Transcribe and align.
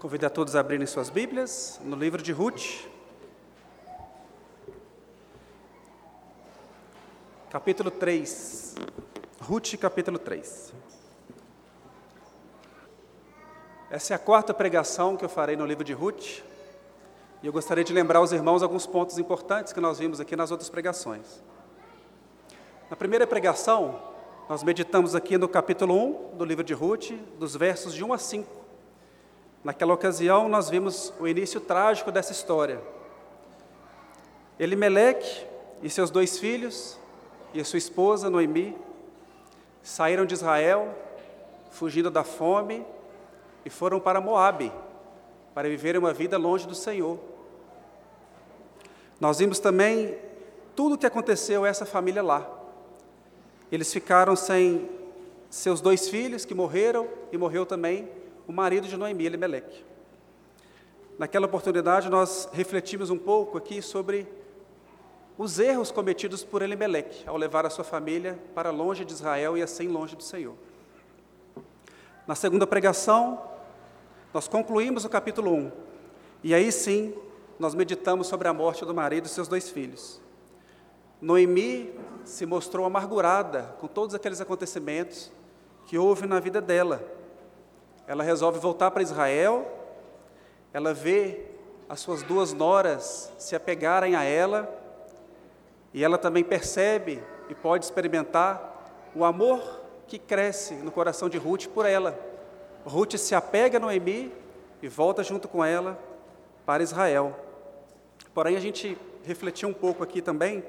Convido 0.00 0.24
a 0.24 0.30
todos 0.30 0.56
a 0.56 0.60
abrirem 0.60 0.86
suas 0.86 1.10
Bíblias 1.10 1.78
no 1.84 1.94
livro 1.94 2.22
de 2.22 2.32
Ruth, 2.32 2.88
capítulo 7.50 7.90
3. 7.90 8.76
Ruth, 9.42 9.76
capítulo 9.78 10.18
3. 10.18 10.72
Essa 13.90 14.14
é 14.14 14.16
a 14.16 14.18
quarta 14.18 14.54
pregação 14.54 15.18
que 15.18 15.24
eu 15.26 15.28
farei 15.28 15.54
no 15.54 15.66
livro 15.66 15.84
de 15.84 15.92
Ruth, 15.92 16.38
e 17.42 17.46
eu 17.46 17.52
gostaria 17.52 17.84
de 17.84 17.92
lembrar 17.92 18.20
aos 18.20 18.32
irmãos 18.32 18.62
alguns 18.62 18.86
pontos 18.86 19.18
importantes 19.18 19.70
que 19.70 19.82
nós 19.82 19.98
vimos 19.98 20.18
aqui 20.18 20.34
nas 20.34 20.50
outras 20.50 20.70
pregações. 20.70 21.42
Na 22.88 22.96
primeira 22.96 23.26
pregação, 23.26 24.00
nós 24.48 24.62
meditamos 24.62 25.14
aqui 25.14 25.36
no 25.36 25.46
capítulo 25.46 25.94
1 26.32 26.38
do 26.38 26.44
livro 26.46 26.64
de 26.64 26.72
Ruth, 26.72 27.10
dos 27.38 27.54
versos 27.54 27.92
de 27.92 28.02
1 28.02 28.14
a 28.14 28.18
5. 28.18 28.59
Naquela 29.62 29.92
ocasião, 29.92 30.48
nós 30.48 30.70
vimos 30.70 31.12
o 31.20 31.28
início 31.28 31.60
trágico 31.60 32.10
dessa 32.10 32.32
história. 32.32 32.80
Elimeleque 34.58 35.46
e 35.82 35.90
seus 35.90 36.10
dois 36.10 36.38
filhos 36.38 36.98
e 37.52 37.60
a 37.60 37.64
sua 37.64 37.78
esposa 37.78 38.30
Noemi 38.30 38.76
saíram 39.82 40.24
de 40.24 40.34
Israel, 40.34 40.94
fugindo 41.70 42.10
da 42.10 42.24
fome, 42.24 42.84
e 43.64 43.68
foram 43.68 44.00
para 44.00 44.20
Moabe, 44.20 44.72
para 45.54 45.68
viver 45.68 45.96
uma 45.96 46.12
vida 46.12 46.38
longe 46.38 46.66
do 46.66 46.74
Senhor. 46.74 47.18
Nós 49.20 49.38
vimos 49.38 49.58
também 49.58 50.16
tudo 50.74 50.94
o 50.94 50.98
que 50.98 51.06
aconteceu 51.06 51.64
a 51.64 51.68
essa 51.68 51.84
família 51.84 52.22
lá. 52.22 52.48
Eles 53.70 53.92
ficaram 53.92 54.34
sem 54.34 54.88
seus 55.50 55.82
dois 55.82 56.08
filhos 56.08 56.46
que 56.46 56.54
morreram 56.54 57.06
e 57.30 57.36
morreu 57.36 57.66
também 57.66 58.08
o 58.50 58.52
marido 58.52 58.88
de 58.88 58.96
Noemi, 58.96 59.26
Elimelec. 59.26 59.84
Naquela 61.16 61.46
oportunidade, 61.46 62.08
nós 62.08 62.48
refletimos 62.52 63.08
um 63.08 63.16
pouco 63.16 63.56
aqui 63.56 63.80
sobre 63.80 64.26
os 65.38 65.60
erros 65.60 65.92
cometidos 65.92 66.42
por 66.42 66.60
Elimelec 66.60 67.22
ao 67.28 67.36
levar 67.36 67.64
a 67.64 67.70
sua 67.70 67.84
família 67.84 68.36
para 68.52 68.70
longe 68.70 69.04
de 69.04 69.12
Israel 69.12 69.56
e 69.56 69.62
assim 69.62 69.86
longe 69.86 70.16
do 70.16 70.24
Senhor. 70.24 70.56
Na 72.26 72.34
segunda 72.34 72.66
pregação, 72.66 73.40
nós 74.34 74.48
concluímos 74.48 75.04
o 75.04 75.08
capítulo 75.08 75.54
1, 75.54 75.72
e 76.42 76.52
aí 76.52 76.72
sim 76.72 77.14
nós 77.56 77.72
meditamos 77.72 78.26
sobre 78.26 78.48
a 78.48 78.52
morte 78.52 78.84
do 78.84 78.92
marido 78.92 79.26
e 79.26 79.28
seus 79.28 79.46
dois 79.46 79.70
filhos. 79.70 80.20
Noemi 81.22 81.94
se 82.24 82.44
mostrou 82.44 82.84
amargurada 82.84 83.76
com 83.78 83.86
todos 83.86 84.12
aqueles 84.12 84.40
acontecimentos 84.40 85.30
que 85.86 85.96
houve 85.96 86.26
na 86.26 86.40
vida 86.40 86.60
dela 86.60 87.19
ela 88.10 88.24
resolve 88.24 88.58
voltar 88.58 88.90
para 88.90 89.04
Israel, 89.04 89.70
ela 90.72 90.92
vê 90.92 91.44
as 91.88 92.00
suas 92.00 92.24
duas 92.24 92.52
noras 92.52 93.32
se 93.38 93.54
apegarem 93.54 94.16
a 94.16 94.24
ela, 94.24 94.68
e 95.94 96.02
ela 96.02 96.18
também 96.18 96.42
percebe 96.42 97.22
e 97.48 97.54
pode 97.54 97.84
experimentar 97.84 99.10
o 99.14 99.24
amor 99.24 99.62
que 100.08 100.18
cresce 100.18 100.74
no 100.74 100.90
coração 100.90 101.28
de 101.28 101.38
Ruth 101.38 101.68
por 101.68 101.86
ela. 101.86 102.18
Ruth 102.84 103.14
se 103.14 103.32
apega 103.32 103.76
a 103.76 103.80
Noemi 103.80 104.32
e 104.82 104.88
volta 104.88 105.22
junto 105.22 105.46
com 105.46 105.64
ela 105.64 105.96
para 106.66 106.82
Israel. 106.82 107.38
Porém, 108.34 108.56
a 108.56 108.60
gente 108.60 108.98
refletiu 109.22 109.68
um 109.68 109.72
pouco 109.72 110.02
aqui 110.02 110.20
também 110.20 110.64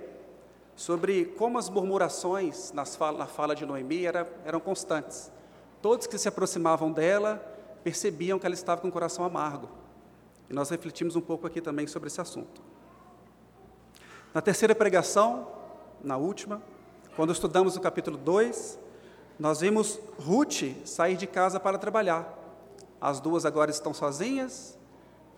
sobre 0.75 1.25
como 1.39 1.57
as 1.57 1.71
murmurações 1.71 2.71
nas 2.71 2.95
fala, 2.95 3.17
na 3.17 3.25
fala 3.25 3.55
de 3.55 3.65
Noemi 3.65 4.05
era, 4.05 4.31
eram 4.45 4.59
constantes. 4.59 5.31
Todos 5.81 6.07
que 6.07 6.17
se 6.17 6.27
aproximavam 6.27 6.91
dela 6.91 7.37
percebiam 7.83 8.37
que 8.37 8.45
ela 8.45 8.53
estava 8.55 8.81
com 8.81 8.87
o 8.87 8.91
coração 8.91 9.25
amargo. 9.25 9.69
E 10.49 10.53
nós 10.53 10.69
refletimos 10.69 11.15
um 11.15 11.21
pouco 11.21 11.47
aqui 11.47 11.61
também 11.61 11.87
sobre 11.87 12.07
esse 12.07 12.21
assunto. 12.21 12.61
Na 14.33 14.41
terceira 14.41 14.75
pregação, 14.75 15.47
na 16.03 16.17
última, 16.17 16.61
quando 17.15 17.31
estudamos 17.31 17.75
o 17.75 17.81
capítulo 17.81 18.17
2, 18.17 18.79
nós 19.39 19.61
vimos 19.61 19.99
Ruth 20.19 20.85
sair 20.85 21.17
de 21.17 21.25
casa 21.25 21.59
para 21.59 21.77
trabalhar. 21.77 22.37
As 22.99 23.19
duas 23.19 23.45
agora 23.45 23.71
estão 23.71 23.93
sozinhas, 23.93 24.77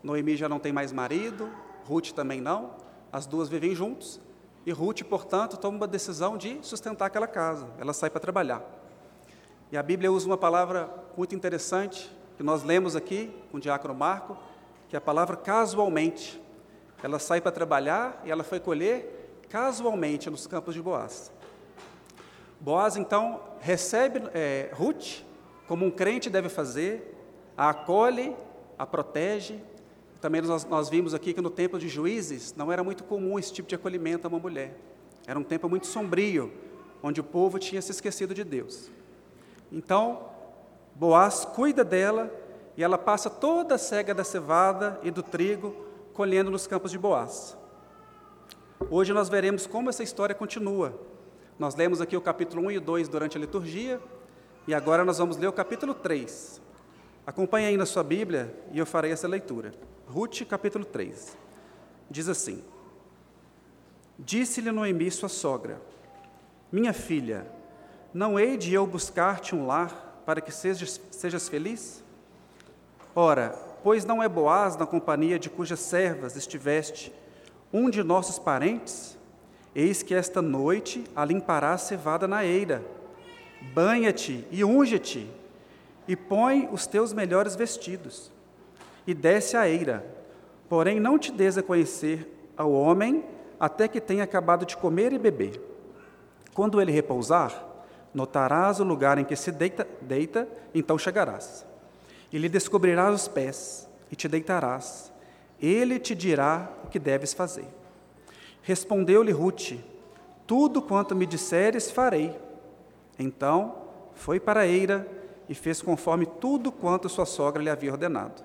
Noemi 0.04 0.36
já 0.36 0.50
não 0.50 0.60
tem 0.60 0.74
mais 0.74 0.92
marido, 0.92 1.50
Ruth 1.86 2.12
também 2.12 2.42
não, 2.42 2.72
as 3.12 3.26
duas 3.26 3.48
vivem 3.48 3.74
juntos, 3.74 4.20
e 4.66 4.72
Ruth, 4.72 5.02
portanto, 5.04 5.58
toma 5.58 5.78
uma 5.78 5.88
decisão 5.88 6.38
de 6.38 6.60
sustentar 6.62 7.06
aquela 7.06 7.28
casa, 7.28 7.68
ela 7.78 7.94
sai 7.94 8.10
para 8.10 8.20
trabalhar. 8.20 8.83
E 9.74 9.78
a 9.78 9.82
Bíblia 9.82 10.12
usa 10.12 10.28
uma 10.28 10.38
palavra 10.38 10.88
muito 11.18 11.34
interessante, 11.34 12.16
que 12.38 12.44
nós 12.44 12.62
lemos 12.62 12.96
aqui 12.96 13.34
com 13.50 13.58
o 13.58 13.60
diácono 13.60 13.96
Marco, 13.96 14.38
que 14.88 14.96
é 14.96 15.00
a 15.00 15.02
palavra 15.02 15.36
casualmente. 15.36 16.40
Ela 17.02 17.18
sai 17.18 17.42
para 17.42 17.52
trabalhar 17.52 18.22
e 18.24 18.30
ela 18.30 18.44
foi 18.44 18.60
colher 18.60 19.42
casualmente 19.50 20.30
nos 20.30 20.46
campos 20.46 20.76
de 20.76 20.82
Boaz. 20.84 21.32
Boaz, 22.60 22.98
então, 22.98 23.42
recebe 23.62 24.22
é, 24.36 24.70
Ruth, 24.74 25.24
como 25.68 25.88
um 25.88 25.90
crente 25.90 26.30
deve 26.30 26.50
fazer, 26.50 27.18
a 27.58 27.72
acolhe, 27.72 28.36
a 28.78 28.86
protege. 28.86 29.60
Também 30.22 30.40
nós, 30.44 30.66
nós 30.66 30.88
vimos 30.88 31.16
aqui 31.16 31.34
que 31.34 31.42
no 31.42 31.50
tempo 31.50 31.80
de 31.80 31.90
juízes 31.90 32.54
não 32.56 32.72
era 32.72 32.84
muito 32.84 33.04
comum 33.04 33.40
esse 33.40 33.52
tipo 33.52 33.68
de 33.68 33.74
acolhimento 33.74 34.28
a 34.28 34.30
uma 34.30 34.38
mulher. 34.38 34.78
Era 35.26 35.40
um 35.40 35.44
tempo 35.44 35.68
muito 35.68 35.88
sombrio, 35.88 36.54
onde 37.02 37.20
o 37.20 37.24
povo 37.24 37.58
tinha 37.58 37.82
se 37.82 37.90
esquecido 37.90 38.36
de 38.36 38.44
Deus. 38.44 38.92
Então, 39.74 40.30
Boaz 40.96 41.44
cuida 41.44 41.84
dela 41.84 42.32
e 42.78 42.84
ela 42.84 43.00
passa 43.00 43.28
toda 43.28 43.74
a 43.74 43.78
cega 43.80 44.14
da 44.14 44.24
cevada 44.24 45.00
e 45.02 45.10
do 45.10 45.24
trigo 45.24 45.76
colhendo 46.14 46.52
nos 46.52 46.68
campos 46.68 46.92
de 46.92 47.00
Boaz. 47.00 47.58
Hoje 48.92 49.12
nós 49.12 49.30
veremos 49.30 49.66
como 49.66 49.90
essa 49.90 50.04
história 50.04 50.36
continua. 50.36 50.94
Nós 51.58 51.74
lemos 51.74 52.00
aqui 52.00 52.16
o 52.16 52.22
capítulo 52.22 52.68
1 52.68 52.72
e 52.72 52.80
2 52.80 53.10
durante 53.10 53.36
a 53.36 53.42
liturgia 53.42 54.00
e 54.68 54.74
agora 54.76 55.04
nós 55.04 55.18
vamos 55.18 55.38
ler 55.38 55.48
o 55.48 55.54
capítulo 55.54 55.96
3. 55.96 56.62
Acompanhe 57.26 57.68
aí 57.68 57.78
na 57.78 57.88
sua 57.88 58.04
Bíblia 58.04 58.54
e 58.72 58.78
eu 58.78 58.86
farei 58.86 59.12
essa 59.12 59.28
leitura. 59.28 59.74
Ruth, 60.08 60.44
capítulo 60.48 60.86
3. 60.86 61.36
Diz 62.12 62.30
assim: 62.30 62.64
Disse-lhe 64.20 64.72
Noemi, 64.72 65.10
sua 65.10 65.30
sogra: 65.30 65.82
Minha 66.72 66.94
filha, 66.94 67.48
não 68.14 68.40
hei 68.40 68.58
de 68.58 68.74
eu 68.74 68.86
buscar-te 68.86 69.56
um 69.56 69.66
lar 69.66 70.22
para 70.26 70.40
que 70.40 70.52
sejas, 70.52 71.02
sejas 71.10 71.50
feliz? 71.50 72.04
Ora, 73.16 73.56
pois 73.84 74.06
não 74.06 74.22
é 74.22 74.30
Boaz 74.30 74.78
na 74.78 74.86
companhia 74.86 75.40
de 75.40 75.50
cujas 75.50 75.80
servas 75.80 76.36
estiveste, 76.36 77.14
um 77.72 77.90
de 77.90 78.04
nossos 78.04 78.38
parentes? 78.38 79.18
Eis 79.76 80.04
que 80.04 80.14
esta 80.14 80.42
noite 80.42 81.04
a 81.16 81.26
limparás 81.26 81.82
cevada 81.82 82.28
na 82.28 82.46
eira. 82.46 82.84
Banha-te 83.74 84.46
e 84.52 84.64
unge-te, 84.64 85.28
e 86.08 86.16
põe 86.16 86.70
os 86.72 86.86
teus 86.86 87.14
melhores 87.14 87.56
vestidos, 87.56 88.32
e 89.08 89.14
desce 89.14 89.58
à 89.58 89.68
eira. 89.68 90.06
Porém, 90.70 91.00
não 91.00 91.18
te 91.18 91.32
des 91.32 91.58
a 91.58 91.64
conhecer 91.64 92.52
ao 92.56 92.72
homem 92.72 93.24
até 93.60 93.88
que 93.88 94.02
tenha 94.02 94.24
acabado 94.24 94.66
de 94.66 94.78
comer 94.78 95.14
e 95.14 95.18
beber. 95.18 95.60
Quando 96.54 96.80
ele 96.80 96.92
repousar, 96.92 97.73
Notarás 98.14 98.80
o 98.80 98.84
lugar 98.84 99.18
em 99.18 99.26
que 99.26 99.36
se 99.36 99.52
deita, 99.52 99.88
deita, 100.02 100.48
então 100.74 100.98
chegarás. 100.98 101.66
E 102.32 102.38
lhe 102.38 102.48
descobrirás 102.48 103.14
os 103.14 103.28
pés, 103.28 103.90
e 104.12 104.16
te 104.16 104.28
deitarás. 104.28 105.12
Ele 105.60 106.00
te 106.00 106.14
dirá 106.14 106.70
o 106.84 106.88
que 106.88 107.00
deves 107.00 107.34
fazer. 107.34 107.68
Respondeu-lhe 108.62 109.32
Ruth: 109.32 109.74
Tudo 110.46 110.82
quanto 110.82 111.16
me 111.16 111.26
disseres, 111.26 111.90
farei. 111.90 112.36
Então 113.18 113.76
foi 114.14 114.40
para 114.40 114.62
a 114.62 114.68
eira 114.68 115.08
e 115.50 115.56
fez 115.56 115.82
conforme 115.82 116.26
tudo 116.26 116.72
quanto 116.72 117.10
sua 117.10 117.26
sogra 117.26 117.62
lhe 117.62 117.70
havia 117.70 117.92
ordenado. 117.92 118.44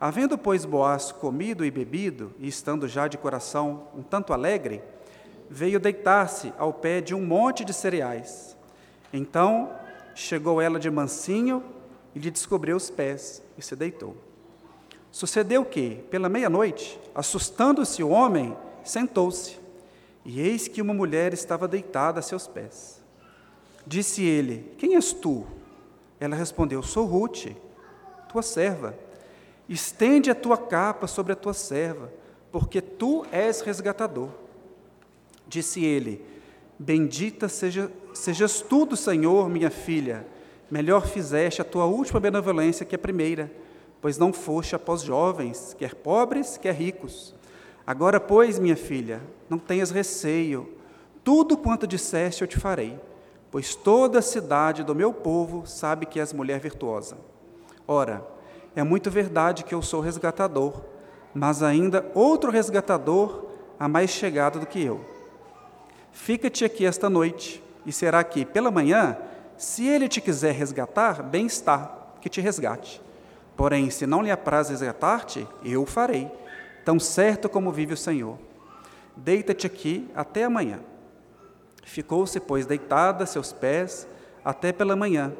Havendo, 0.00 0.38
pois, 0.38 0.64
Boaz 0.64 1.10
comido 1.10 1.64
e 1.64 1.70
bebido, 1.70 2.32
e 2.38 2.46
estando 2.46 2.86
já 2.86 3.08
de 3.08 3.18
coração 3.18 3.88
um 3.96 4.02
tanto 4.02 4.32
alegre, 4.32 4.80
veio 5.50 5.80
deitar-se 5.80 6.52
ao 6.56 6.72
pé 6.72 7.00
de 7.00 7.14
um 7.14 7.24
monte 7.24 7.64
de 7.64 7.72
cereais. 7.72 8.56
Então 9.12 9.72
chegou 10.14 10.60
ela 10.60 10.78
de 10.78 10.90
mansinho 10.90 11.62
e 12.14 12.18
lhe 12.18 12.30
descobriu 12.30 12.76
os 12.76 12.90
pés 12.90 13.42
e 13.56 13.62
se 13.62 13.74
deitou. 13.76 14.16
Sucedeu 15.10 15.64
que, 15.64 15.96
pela 16.10 16.28
meia-noite, 16.28 16.98
assustando-se 17.14 18.02
o 18.02 18.10
homem, 18.10 18.56
sentou-se, 18.84 19.58
e 20.24 20.40
eis 20.40 20.68
que 20.68 20.82
uma 20.82 20.92
mulher 20.92 21.32
estava 21.32 21.66
deitada 21.66 22.20
a 22.20 22.22
seus 22.22 22.46
pés. 22.46 23.00
Disse 23.86 24.22
ele: 24.22 24.74
Quem 24.76 24.96
és 24.96 25.12
tu? 25.12 25.46
Ela 26.20 26.36
respondeu: 26.36 26.82
Sou 26.82 27.06
Ruth, 27.06 27.46
tua 28.28 28.42
serva. 28.42 28.94
Estende 29.68 30.30
a 30.30 30.34
tua 30.34 30.56
capa 30.56 31.06
sobre 31.06 31.32
a 31.32 31.36
tua 31.36 31.54
serva, 31.54 32.12
porque 32.50 32.80
tu 32.80 33.24
és 33.32 33.60
resgatador. 33.60 34.28
Disse 35.46 35.82
ele: 35.84 36.24
Bendita 36.78 37.48
seja, 37.48 37.90
sejas 38.14 38.60
tu 38.60 38.86
do 38.86 38.96
Senhor, 38.96 39.48
minha 39.48 39.70
filha. 39.70 40.26
Melhor 40.70 41.06
fizeste 41.06 41.60
a 41.60 41.64
tua 41.64 41.86
última 41.86 42.20
benevolência 42.20 42.86
que 42.86 42.94
a 42.94 42.98
primeira, 42.98 43.50
pois 44.00 44.18
não 44.18 44.32
foste 44.32 44.76
após 44.76 45.02
jovens, 45.02 45.74
quer 45.78 45.94
pobres, 45.94 46.56
quer 46.56 46.74
ricos. 46.74 47.34
Agora, 47.86 48.20
pois, 48.20 48.58
minha 48.58 48.76
filha, 48.76 49.20
não 49.48 49.58
tenhas 49.58 49.90
receio, 49.90 50.68
tudo 51.24 51.56
quanto 51.56 51.86
disseste 51.86 52.42
eu 52.42 52.48
te 52.48 52.58
farei, 52.58 52.98
pois 53.50 53.74
toda 53.74 54.18
a 54.18 54.22
cidade 54.22 54.84
do 54.84 54.94
meu 54.94 55.12
povo 55.12 55.66
sabe 55.66 56.06
que 56.06 56.20
és 56.20 56.32
mulher 56.32 56.60
virtuosa. 56.60 57.16
Ora, 57.86 58.24
é 58.76 58.82
muito 58.82 59.10
verdade 59.10 59.64
que 59.64 59.74
eu 59.74 59.82
sou 59.82 60.00
resgatador, 60.00 60.82
mas 61.34 61.62
ainda 61.62 62.10
outro 62.14 62.50
resgatador 62.50 63.46
há 63.80 63.88
mais 63.88 64.10
chegado 64.10 64.60
do 64.60 64.66
que 64.66 64.82
eu. 64.82 65.17
Fica-te 66.18 66.64
aqui 66.64 66.84
esta 66.84 67.08
noite, 67.08 67.62
e 67.86 67.92
será 67.92 68.22
que, 68.22 68.44
pela 68.44 68.72
manhã, 68.72 69.16
se 69.56 69.86
ele 69.86 70.08
te 70.08 70.20
quiser 70.20 70.52
resgatar, 70.52 71.22
bem 71.22 71.46
está, 71.46 72.10
que 72.20 72.28
te 72.28 72.40
resgate. 72.40 73.00
Porém, 73.56 73.88
se 73.88 74.04
não 74.04 74.20
lhe 74.20 74.30
apraz 74.30 74.68
resgatar-te, 74.68 75.46
eu 75.64 75.84
o 75.84 75.86
farei, 75.86 76.30
tão 76.84 76.98
certo 76.98 77.48
como 77.48 77.72
vive 77.72 77.94
o 77.94 77.96
Senhor. 77.96 78.36
Deita-te 79.16 79.66
aqui 79.66 80.10
até 80.14 80.44
amanhã. 80.44 80.80
Ficou-se, 81.84 82.38
pois, 82.40 82.66
deitada 82.66 83.24
a 83.24 83.26
seus 83.26 83.52
pés 83.52 84.06
até 84.44 84.70
pela 84.70 84.96
manhã, 84.96 85.32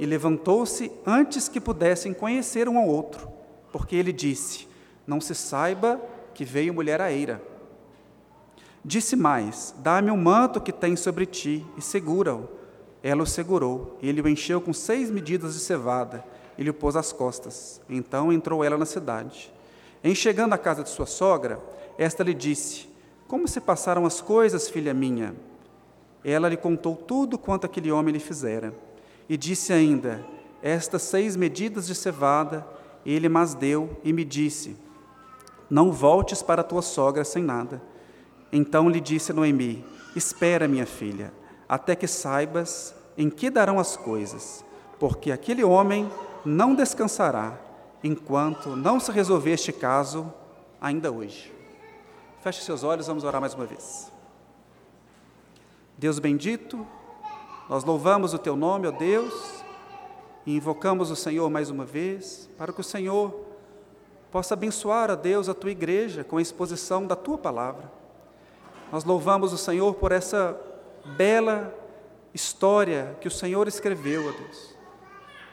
e 0.00 0.06
levantou-se 0.06 0.90
antes 1.06 1.46
que 1.46 1.60
pudessem 1.60 2.12
conhecer 2.12 2.68
um 2.68 2.78
ao 2.78 2.88
outro, 2.88 3.30
porque 3.70 3.94
ele 3.94 4.12
disse: 4.12 4.66
Não 5.06 5.20
se 5.20 5.34
saiba 5.34 6.00
que 6.34 6.44
veio 6.44 6.74
mulher 6.74 7.00
à 7.00 7.12
eira. 7.12 7.51
Disse 8.84 9.16
mais: 9.16 9.74
Dá-me 9.78 10.10
o 10.10 10.16
manto 10.16 10.60
que 10.60 10.72
tens 10.72 11.00
sobre 11.00 11.26
ti 11.26 11.64
e 11.76 11.82
segura-o. 11.82 12.48
Ela 13.02 13.22
o 13.22 13.26
segurou, 13.26 13.98
e 14.00 14.08
ele 14.08 14.20
o 14.20 14.28
encheu 14.28 14.60
com 14.60 14.72
seis 14.72 15.10
medidas 15.10 15.54
de 15.54 15.60
cevada 15.60 16.24
e 16.56 16.62
lhe 16.62 16.72
pôs 16.72 16.94
às 16.94 17.12
costas. 17.12 17.80
Então 17.88 18.32
entrou 18.32 18.62
ela 18.62 18.78
na 18.78 18.86
cidade. 18.86 19.52
Em 20.04 20.14
chegando 20.14 20.52
à 20.52 20.58
casa 20.58 20.82
de 20.82 20.88
sua 20.88 21.06
sogra, 21.06 21.60
esta 21.98 22.22
lhe 22.22 22.34
disse: 22.34 22.88
Como 23.26 23.48
se 23.48 23.60
passaram 23.60 24.06
as 24.06 24.20
coisas, 24.20 24.68
filha 24.68 24.94
minha? 24.94 25.34
Ela 26.24 26.48
lhe 26.48 26.56
contou 26.56 26.94
tudo 26.94 27.36
quanto 27.36 27.66
aquele 27.66 27.90
homem 27.90 28.12
lhe 28.12 28.20
fizera. 28.20 28.72
E 29.28 29.36
disse 29.36 29.72
ainda: 29.72 30.24
Estas 30.62 31.02
seis 31.02 31.36
medidas 31.36 31.86
de 31.86 31.94
cevada 31.94 32.66
ele 33.04 33.28
mas 33.28 33.54
deu 33.54 33.96
e 34.04 34.12
me 34.12 34.24
disse: 34.24 34.76
Não 35.68 35.92
voltes 35.92 36.42
para 36.42 36.62
tua 36.62 36.82
sogra 36.82 37.24
sem 37.24 37.42
nada. 37.42 37.82
Então 38.52 38.88
lhe 38.88 39.00
disse 39.00 39.32
Noemi: 39.32 39.84
Espera, 40.14 40.68
minha 40.68 40.86
filha, 40.86 41.32
até 41.68 41.96
que 41.96 42.06
saibas 42.06 42.94
em 43.16 43.30
que 43.30 43.48
darão 43.48 43.78
as 43.78 43.96
coisas, 43.96 44.64
porque 44.98 45.32
aquele 45.32 45.64
homem 45.64 46.10
não 46.44 46.74
descansará 46.74 47.58
enquanto 48.04 48.76
não 48.76 49.00
se 49.00 49.10
resolver 49.10 49.52
este 49.52 49.72
caso 49.72 50.32
ainda 50.80 51.10
hoje. 51.10 51.52
Feche 52.42 52.62
seus 52.62 52.82
olhos, 52.82 53.06
vamos 53.06 53.24
orar 53.24 53.40
mais 53.40 53.54
uma 53.54 53.64
vez. 53.64 54.10
Deus 55.96 56.18
bendito, 56.18 56.84
nós 57.68 57.84
louvamos 57.84 58.34
o 58.34 58.38
teu 58.38 58.56
nome, 58.56 58.88
ó 58.88 58.90
Deus, 58.90 59.62
e 60.44 60.56
invocamos 60.56 61.10
o 61.10 61.16
Senhor 61.16 61.48
mais 61.48 61.70
uma 61.70 61.84
vez, 61.84 62.50
para 62.58 62.72
que 62.72 62.80
o 62.80 62.84
Senhor 62.84 63.32
possa 64.30 64.54
abençoar, 64.54 65.10
a 65.10 65.14
Deus, 65.14 65.48
a 65.48 65.54
tua 65.54 65.70
igreja 65.70 66.24
com 66.24 66.38
a 66.38 66.42
exposição 66.42 67.06
da 67.06 67.14
tua 67.14 67.38
palavra. 67.38 68.01
Nós 68.92 69.02
louvamos 69.02 69.52
o 69.52 69.58
Senhor 69.58 69.94
por 69.94 70.12
essa 70.12 70.56
bela 71.16 71.74
história 72.32 73.16
que 73.20 73.26
o 73.26 73.30
Senhor 73.30 73.66
escreveu, 73.66 74.28
ó 74.28 74.32
Deus 74.32 74.72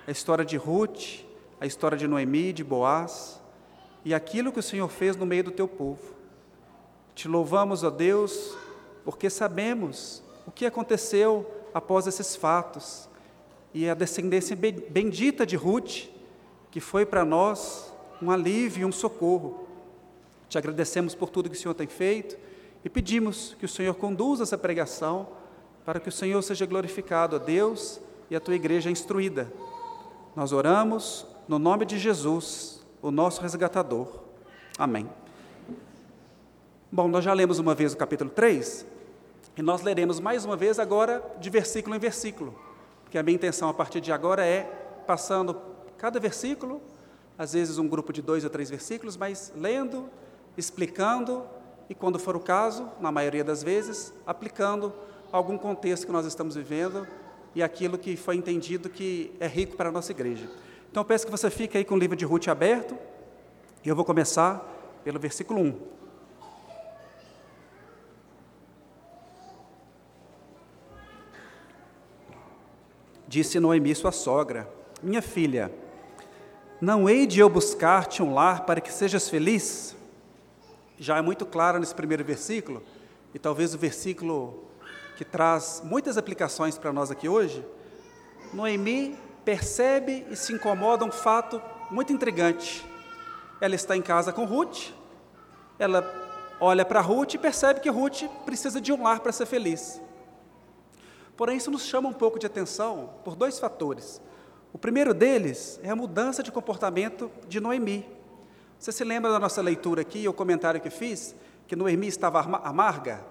a 0.10 0.12
história 0.12 0.44
de 0.44 0.58
Ruth, 0.58 1.24
a 1.62 1.68
história 1.68 1.96
de 1.96 2.08
Noemi, 2.08 2.52
de 2.52 2.64
Boaz 2.64 3.40
e 4.04 4.12
aquilo 4.12 4.52
que 4.52 4.58
o 4.58 4.64
Senhor 4.64 4.90
fez 4.90 5.16
no 5.16 5.24
meio 5.24 5.44
do 5.44 5.52
teu 5.52 5.68
povo. 5.68 6.16
Te 7.14 7.28
louvamos, 7.28 7.84
ó 7.84 7.92
Deus, 7.92 8.58
porque 9.06 9.30
sabemos 9.30 10.24
o 10.48 10.52
que 10.52 10.66
aconteceu 10.66 11.46
após 11.76 12.08
esses 12.08 12.36
fatos 12.36 13.08
e 13.72 13.88
a 13.88 13.94
descendência 13.94 14.56
bendita 14.56 15.46
de 15.46 15.56
Ruth, 15.56 16.08
que 16.72 16.80
foi 16.80 17.06
para 17.06 17.24
nós 17.24 17.94
um 18.20 18.32
alívio 18.32 18.82
e 18.82 18.86
um 18.86 18.92
socorro. 18.92 19.68
Te 20.48 20.58
agradecemos 20.58 21.14
por 21.14 21.30
tudo 21.30 21.52
que 21.52 21.56
o 21.56 21.60
Senhor 21.60 21.76
tem 21.76 21.86
feito 21.86 22.36
e 22.84 22.90
pedimos 22.90 23.56
que 23.60 23.66
o 23.66 23.70
Senhor 23.70 23.94
conduza 23.96 24.44
essa 24.44 24.58
pregação 24.58 25.28
para 25.86 26.00
que 26.00 26.10
o 26.10 26.12
Senhor 26.12 26.42
seja 26.42 26.66
glorificado 26.66 27.36
a 27.36 27.40
Deus 27.40 28.00
e 28.30 28.36
a 28.36 28.40
tua 28.40 28.56
igreja 28.56 28.90
instruída 28.90 29.52
nós 30.36 30.54
oramos 30.54 31.26
no 31.48 31.60
nome 31.60 31.86
de 31.86 31.98
Jesus, 31.98 32.82
o 33.02 33.12
nosso 33.12 33.42
resgatador. 33.42 34.08
Amém. 34.78 35.10
Bom, 36.92 37.08
nós 37.08 37.26
já 37.26 37.34
lemos 37.34 37.60
uma 37.60 37.76
vez 37.76 37.94
o 37.94 37.98
capítulo 37.98 38.30
3 38.30 38.86
e 39.58 39.62
nós 39.62 39.82
leremos 39.82 40.20
mais 40.20 40.46
uma 40.46 40.56
vez 40.56 40.80
agora 40.80 41.24
de 41.40 41.50
versículo 41.50 41.96
em 41.96 42.00
versículo, 42.00 42.58
porque 43.04 43.18
a 43.18 43.24
minha 43.24 43.36
intenção 43.36 43.68
a 43.68 43.74
partir 43.74 44.00
de 44.00 44.12
agora 44.12 44.46
é 44.46 44.64
passando 45.06 45.60
cada 45.98 46.20
versículo, 46.20 46.82
às 47.38 47.52
vezes 47.52 47.78
um 47.78 47.88
grupo 47.88 48.14
de 48.14 48.22
dois 48.22 48.44
ou 48.46 48.50
três 48.50 48.70
versículos, 48.70 49.18
mas 49.18 49.52
lendo, 49.58 50.10
explicando 50.56 51.44
e, 51.90 51.96
quando 51.96 52.20
for 52.20 52.36
o 52.36 52.40
caso, 52.40 52.88
na 53.02 53.12
maioria 53.12 53.44
das 53.44 53.64
vezes, 53.64 54.14
aplicando 54.26 54.94
algum 55.32 55.58
contexto 55.58 56.06
que 56.06 56.12
nós 56.12 56.26
estamos 56.26 56.56
vivendo 56.56 57.08
e 57.56 57.64
aquilo 57.64 57.98
que 57.98 58.16
foi 58.16 58.36
entendido 58.36 58.90
que 58.90 59.36
é 59.40 59.48
rico 59.48 59.76
para 59.76 59.90
a 59.90 59.92
nossa 59.92 60.12
igreja. 60.12 60.48
Então, 60.92 61.04
peço 61.04 61.26
que 61.26 61.32
você 61.32 61.50
fique 61.50 61.78
aí 61.78 61.84
com 61.84 61.96
o 61.96 61.98
livro 61.98 62.16
de 62.16 62.26
Ruth 62.26 62.48
aberto, 62.48 62.96
e 63.84 63.90
eu 63.90 63.96
vou 63.96 64.06
começar 64.06 64.64
pelo 65.04 65.20
versículo 65.20 65.62
1. 65.62 66.00
Disse 73.28 73.60
Noemi, 73.60 73.94
sua 73.96 74.12
sogra: 74.12 74.68
Minha 75.02 75.22
filha, 75.22 75.72
não 76.82 77.10
hei 77.10 77.26
de 77.26 77.40
eu 77.40 77.50
buscar-te 77.50 78.22
um 78.24 78.34
lar 78.34 78.66
para 78.66 78.82
que 78.82 78.92
sejas 78.92 79.30
feliz? 79.30 79.96
Já 81.00 81.18
é 81.18 81.22
muito 81.22 81.46
claro 81.46 81.80
nesse 81.80 81.96
primeiro 81.96 82.26
versículo, 82.26 82.84
e 83.34 83.40
talvez 83.40 83.74
o 83.74 83.78
versículo 83.78 84.66
que 85.16 85.24
traz 85.24 85.82
muitas 85.84 86.18
aplicações 86.18 86.78
para 86.78 86.92
nós 86.92 87.10
aqui 87.10 87.30
hoje, 87.30 87.66
Noemi 88.54 89.18
percebe 89.46 90.26
e 90.30 90.36
se 90.36 90.52
incomoda 90.52 91.06
um 91.06 91.12
fato 91.12 91.62
muito 91.90 92.12
intrigante. 92.12 92.86
Ela 93.62 93.76
está 93.76 93.96
em 93.96 94.02
casa 94.02 94.34
com 94.34 94.44
Ruth, 94.44 94.90
ela 95.78 96.04
olha 96.60 96.84
para 96.84 97.00
Ruth 97.00 97.36
e 97.36 97.38
percebe 97.38 97.80
que 97.80 97.90
Ruth 97.90 98.24
precisa 98.46 98.82
de 98.82 98.92
um 98.92 99.02
lar 99.02 99.22
para 99.22 99.32
ser 99.32 99.46
feliz. 99.46 100.02
Porém, 101.38 101.56
isso 101.56 101.72
nos 101.72 101.86
chama 101.86 102.10
um 102.10 102.14
pouco 102.14 102.38
de 102.38 102.46
atenção 102.46 103.12
por 103.24 103.38
dois 103.38 103.58
fatores. 103.58 104.22
O 104.74 104.78
primeiro 104.78 105.14
deles 105.14 105.80
é 105.82 105.90
a 105.90 105.96
mudança 105.96 106.44
de 106.44 106.52
comportamento 106.52 107.32
de 107.48 107.62
Noemi. 107.62 108.19
Você 108.80 108.92
se 108.92 109.04
lembra 109.04 109.32
da 109.32 109.40
nossa 109.40 109.62
leitura 109.62 110.02
aqui, 110.02 110.28
o 110.28 110.34
comentário 110.34 110.80
que 110.80 110.90
fiz, 110.90 111.36
que 111.68 111.76
Noemi 111.76 112.08
estava 112.08 112.40
amarga? 112.64 113.22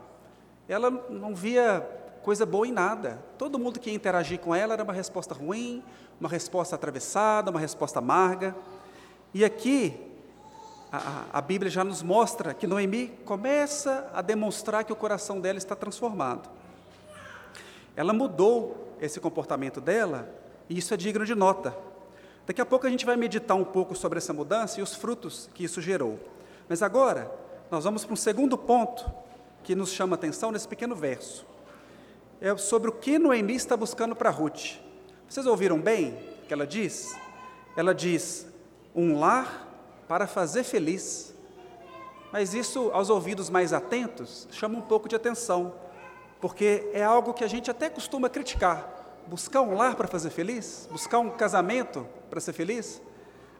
ela 0.69 0.91
não 0.91 1.35
via 1.35 1.81
coisa 2.23 2.45
boa 2.45 2.67
em 2.67 2.73
nada. 2.73 3.19
Todo 3.39 3.59
mundo 3.59 3.81
que 3.81 3.89
ia 3.89 3.97
interagir 3.97 4.39
com 4.39 4.55
ela 4.55 4.75
era 4.75 4.85
uma 4.85 4.93
resposta 4.93 5.35
ruim, 5.35 5.83
uma 6.21 6.29
resposta 6.29 6.75
atravessada, 6.75 7.51
uma 7.51 7.59
resposta 7.59 8.01
amarga. 8.01 8.55
E 9.33 9.45
aqui, 9.45 9.99
a, 10.93 11.25
a, 11.33 11.41
Bíblia 11.41 11.71
já 11.71 11.83
nos 11.83 12.03
mostra 12.03 12.53
que 12.53 12.67
Noemi 12.67 13.09
começa 13.25 14.11
a 14.13 14.21
demonstrar 14.21 14.85
que 14.85 14.93
o 14.93 14.97
coração 14.97 15.41
dela 15.41 15.57
está 15.57 15.75
transformado. 15.75 16.51
Ela 17.97 18.13
mudou 18.13 18.95
esse 19.01 19.19
comportamento 19.19 19.81
dela, 19.81 20.29
e 20.69 20.77
isso 20.77 20.93
é 20.93 20.97
digno 20.97 21.25
de 21.25 21.35
nota. 21.35 21.75
Daqui 22.49 22.63
a 22.63 22.67
pouco 22.67 22.87
a 22.87 22.91
gente 22.91 23.05
vai 23.05 23.15
meditar 23.15 23.55
um 23.55 23.63
pouco 23.63 23.95
sobre 23.95 24.17
essa 24.17 24.33
mudança 24.33 24.81
e 24.81 24.83
os 24.83 24.95
frutos 24.95 25.51
que 25.53 25.65
isso 25.65 25.83
gerou. 25.83 26.19
Mas 26.67 26.83
agora, 26.83 27.31
nós 27.71 27.85
vamos 27.85 28.07
para 28.07 28.15
um 28.15 28.17
segundo 28.17 28.57
ponto 28.57 29.05
que 29.63 29.75
nos 29.75 29.93
chama 29.93 30.17
atenção 30.17 30.51
nesse 30.51 30.67
pequeno 30.67 30.95
verso. 30.97 31.45
É 32.41 32.57
sobre 32.57 32.89
o 32.89 32.93
que 32.95 33.19
Noemi 33.19 33.55
está 33.55 33.77
buscando 33.77 34.17
para 34.17 34.31
Ruth. 34.31 34.79
Vocês 35.29 35.45
ouviram 35.45 35.79
bem 35.79 36.15
o 36.43 36.47
que 36.47 36.55
ela 36.55 36.67
diz? 36.67 37.15
Ela 37.77 37.95
diz: 37.95 38.47
um 38.97 39.19
lar 39.19 39.69
para 40.09 40.27
fazer 40.27 40.65
feliz. 40.65 41.35
Mas 42.33 42.55
isso, 42.55 42.91
aos 42.95 43.11
ouvidos 43.11 43.51
mais 43.51 43.75
atentos, 43.75 44.49
chama 44.51 44.79
um 44.79 44.83
pouco 44.83 45.07
de 45.07 45.15
atenção, 45.15 45.75
porque 46.41 46.89
é 46.95 47.05
algo 47.05 47.35
que 47.35 47.45
a 47.45 47.49
gente 47.49 47.71
até 47.71 47.91
costuma 47.91 48.31
criticar. 48.31 48.98
Buscar 49.29 49.61
um 49.61 49.75
lar 49.75 49.95
para 49.95 50.09
fazer 50.09 50.31
feliz? 50.31 50.89
Buscar 50.91 51.19
um 51.19 51.29
casamento 51.29 52.07
para 52.31 52.41
ser 52.41 52.55
feliz? 52.55 53.03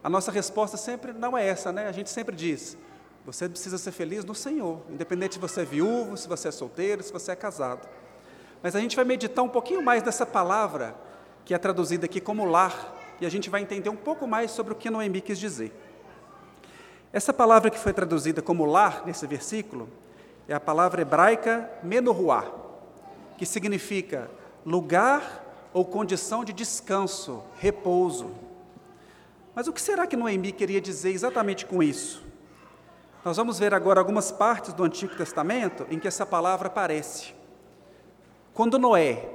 A 0.03 0.09
nossa 0.09 0.31
resposta 0.31 0.77
sempre 0.77 1.13
não 1.13 1.37
é 1.37 1.47
essa, 1.47 1.71
né? 1.71 1.87
A 1.87 1.91
gente 1.91 2.09
sempre 2.09 2.35
diz: 2.35 2.75
você 3.23 3.47
precisa 3.47 3.77
ser 3.77 3.91
feliz 3.91 4.25
no 4.25 4.33
Senhor, 4.33 4.81
independente 4.89 5.35
se 5.35 5.39
você 5.39 5.61
é 5.61 5.65
viúvo, 5.65 6.17
se 6.17 6.27
você 6.27 6.47
é 6.47 6.51
solteiro, 6.51 7.03
se 7.03 7.13
você 7.13 7.33
é 7.33 7.35
casado. 7.35 7.87
Mas 8.63 8.75
a 8.75 8.79
gente 8.79 8.95
vai 8.95 9.05
meditar 9.05 9.45
um 9.45 9.49
pouquinho 9.49 9.83
mais 9.83 10.01
dessa 10.01 10.25
palavra 10.25 10.95
que 11.45 11.53
é 11.53 11.57
traduzida 11.59 12.05
aqui 12.05 12.19
como 12.19 12.45
lar, 12.45 12.95
e 13.21 13.25
a 13.27 13.29
gente 13.29 13.47
vai 13.47 13.61
entender 13.61 13.91
um 13.91 13.95
pouco 13.95 14.25
mais 14.25 14.49
sobre 14.49 14.73
o 14.73 14.75
que 14.75 14.89
Noemi 14.89 15.21
quis 15.21 15.37
dizer. 15.37 15.71
Essa 17.13 17.31
palavra 17.31 17.69
que 17.69 17.77
foi 17.77 17.93
traduzida 17.93 18.41
como 18.41 18.65
lar 18.65 19.03
nesse 19.05 19.27
versículo 19.27 19.87
é 20.47 20.53
a 20.55 20.59
palavra 20.59 21.03
hebraica 21.03 21.69
menorruá, 21.83 22.45
que 23.37 23.45
significa 23.45 24.31
lugar 24.65 25.45
ou 25.73 25.85
condição 25.85 26.43
de 26.43 26.53
descanso, 26.53 27.43
repouso. 27.57 28.31
Mas 29.53 29.67
o 29.67 29.73
que 29.73 29.81
será 29.81 30.07
que 30.07 30.15
Noemi 30.15 30.51
queria 30.51 30.81
dizer 30.81 31.11
exatamente 31.11 31.65
com 31.65 31.83
isso? 31.83 32.23
Nós 33.23 33.37
vamos 33.37 33.59
ver 33.59 33.73
agora 33.73 33.99
algumas 33.99 34.31
partes 34.31 34.73
do 34.73 34.83
Antigo 34.83 35.15
Testamento 35.15 35.85
em 35.89 35.99
que 35.99 36.07
essa 36.07 36.25
palavra 36.25 36.67
aparece. 36.67 37.33
Quando 38.53 38.79
Noé 38.79 39.29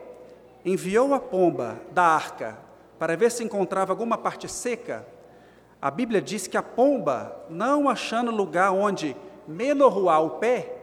enviou 0.65 1.13
a 1.13 1.21
pomba 1.21 1.81
da 1.93 2.03
arca 2.03 2.59
para 2.99 3.17
ver 3.17 3.31
se 3.31 3.45
encontrava 3.45 3.93
alguma 3.93 4.17
parte 4.17 4.49
seca, 4.49 5.07
a 5.81 5.91
Bíblia 5.91 6.23
diz 6.23 6.47
que 6.47 6.57
a 6.57 6.63
pomba, 6.63 7.37
não 7.51 7.89
achando 7.89 8.31
lugar 8.31 8.73
onde 8.73 9.15
menorruar 9.47 10.23
o 10.23 10.31
pé, 10.31 10.79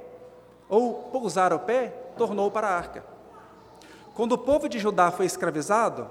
ou 0.70 1.10
pousar 1.12 1.52
o 1.52 1.60
pé, 1.60 1.88
tornou 2.16 2.52
para 2.52 2.68
a 2.68 2.78
arca. 2.78 3.11
Quando 4.22 4.34
o 4.34 4.38
povo 4.38 4.70
de 4.70 4.78
Judá 4.78 5.10
foi 5.10 5.26
escravizado, 5.26 6.08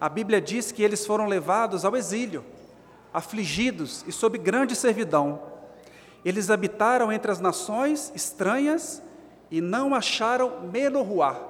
a 0.00 0.08
Bíblia 0.08 0.40
diz 0.40 0.72
que 0.72 0.82
eles 0.82 1.06
foram 1.06 1.28
levados 1.28 1.84
ao 1.84 1.96
exílio, 1.96 2.44
afligidos 3.12 4.04
e 4.08 4.10
sob 4.10 4.36
grande 4.38 4.74
servidão. 4.74 5.40
Eles 6.24 6.50
habitaram 6.50 7.12
entre 7.12 7.30
as 7.30 7.38
nações 7.38 8.10
estranhas 8.12 9.00
e 9.52 9.60
não 9.60 9.94
acharam 9.94 10.62
menorruar. 10.62 11.40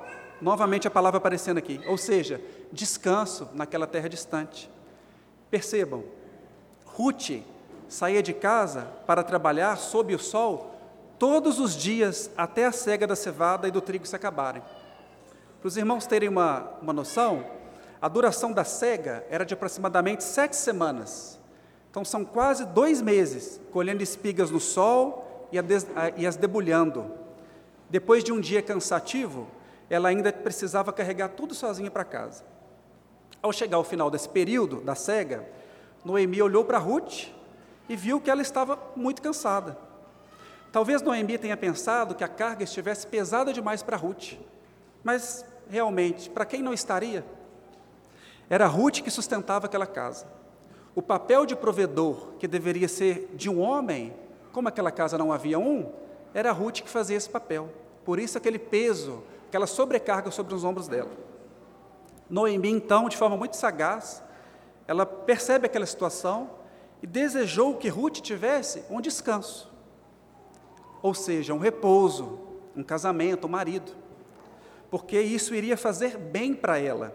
Novamente 0.43 0.87
a 0.87 0.91
palavra 0.91 1.17
aparecendo 1.17 1.57
aqui, 1.57 1.81
ou 1.87 1.97
seja, 1.97 2.39
descanso 2.71 3.49
naquela 3.55 3.87
terra 3.87 4.11
distante. 4.11 4.71
Percebam, 5.51 6.05
Ruth 6.85 7.31
saía 7.89 8.23
de 8.23 8.35
casa 8.35 8.89
para 9.07 9.23
trabalhar 9.23 9.79
sob 9.79 10.15
o 10.15 10.19
sol 10.19 10.71
todos 11.19 11.59
os 11.59 11.75
dias 11.75 12.31
até 12.37 12.67
a 12.67 12.73
cega 12.73 13.07
da 13.07 13.17
cevada 13.17 13.67
e 13.67 13.71
do 13.71 13.81
trigo 13.81 14.07
se 14.07 14.15
acabarem. 14.15 14.63
Para 15.65 15.69
os 15.71 15.79
irmãos 15.79 16.07
terem 16.07 16.29
uma, 16.29 16.73
uma 16.83 16.93
noção, 16.93 17.43
a 17.99 18.07
duração 18.07 18.53
da 18.53 18.65
cega 18.65 19.25
era 19.31 19.47
de 19.47 19.55
aproximadamente 19.55 20.23
sete 20.23 20.57
semanas. 20.57 21.41
Então 21.91 22.05
são 22.05 22.23
quase 22.23 22.67
dois 22.67 23.01
meses 23.01 23.59
colhendo 23.73 24.03
espigas 24.03 24.51
no 24.51 24.61
sol 24.61 25.49
e, 25.51 25.63
des, 25.63 25.87
e 26.19 26.27
as 26.27 26.37
debulhando. 26.37 27.11
Depois 27.89 28.23
de 28.23 28.31
um 28.31 28.43
dia 28.43 28.61
cansativo, 28.61 29.49
ela 29.89 30.11
ainda 30.11 30.31
precisava 30.31 30.93
carregar 30.93 31.31
tudo 31.31 31.55
sozinha 31.55 31.91
para 31.91 32.05
casa. 32.05 32.45
Ao 33.41 33.51
chegar 33.51 33.79
ao 33.79 33.85
final 33.85 34.11
desse 34.11 34.29
período 34.29 34.83
da 34.83 34.95
cega, 34.95 35.49
Noemi 36.05 36.43
olhou 36.43 36.67
para 36.67 36.77
Ruth 36.77 37.29
e 37.89 37.97
viu 37.97 38.21
que 38.21 38.31
ela 38.31 38.43
estava 38.43 38.79
muito 38.95 39.23
cansada. 39.23 39.79
Talvez 40.71 41.01
Noemi 41.01 41.39
tenha 41.39 41.57
pensado 41.57 42.15
que 42.15 42.23
a 42.23 42.29
carga 42.29 42.65
estivesse 42.65 43.07
pesada 43.07 43.51
demais 43.51 43.83
para 43.83 43.97
Ruth, 43.97 44.35
mas 45.03 45.54
realmente, 45.69 46.31
para 46.31 46.45
quem 46.45 46.63
não 46.63 46.73
estaria? 46.73 47.25
Era 48.49 48.67
Ruth 48.67 49.01
que 49.01 49.11
sustentava 49.11 49.67
aquela 49.67 49.87
casa. 49.87 50.27
O 50.95 51.03
papel 51.03 51.45
de 51.45 51.57
provedor, 51.57 52.33
que 52.39 52.47
deveria 52.47 52.89
ser 52.89 53.31
de 53.35 53.51
um 53.51 53.61
homem, 53.61 54.15
como 54.53 54.69
aquela 54.69 54.91
casa 54.91 55.19
não 55.19 55.33
havia 55.33 55.59
um, 55.59 55.91
era 56.33 56.53
Ruth 56.53 56.81
que 56.83 56.89
fazia 56.89 57.17
esse 57.17 57.29
papel. 57.29 57.69
Por 58.05 58.19
isso, 58.19 58.39
aquele 58.39 58.59
peso, 58.59 59.23
aquela 59.49 59.67
sobrecarga 59.67 60.31
sobre 60.31 60.55
os 60.55 60.65
ombros 60.65 60.89
dela. 60.89 61.11
Noemi, 62.29 62.71
então, 62.71 63.09
de 63.09 63.17
forma 63.17 63.37
muito 63.37 63.57
sagaz, 63.57 64.23
ela 64.87 65.07
percebe 65.07 65.67
aquela 65.67 65.87
situação 65.87 66.51
e 67.03 67.07
desejou 67.07 67.77
que 67.77 67.89
Ruth 67.89 68.21
tivesse 68.21 68.85
um 68.91 69.01
descanso, 69.01 69.71
ou 71.03 71.15
seja, 71.15 71.53
um 71.53 71.59
repouso, 71.59 72.39
um 72.77 72.83
casamento, 72.83 73.47
um 73.47 73.51
marido, 73.51 73.93
porque 74.95 75.21
isso 75.21 75.57
iria 75.57 75.77
fazer 75.77 76.17
bem 76.17 76.55
para 76.55 76.79
ela. 76.79 77.13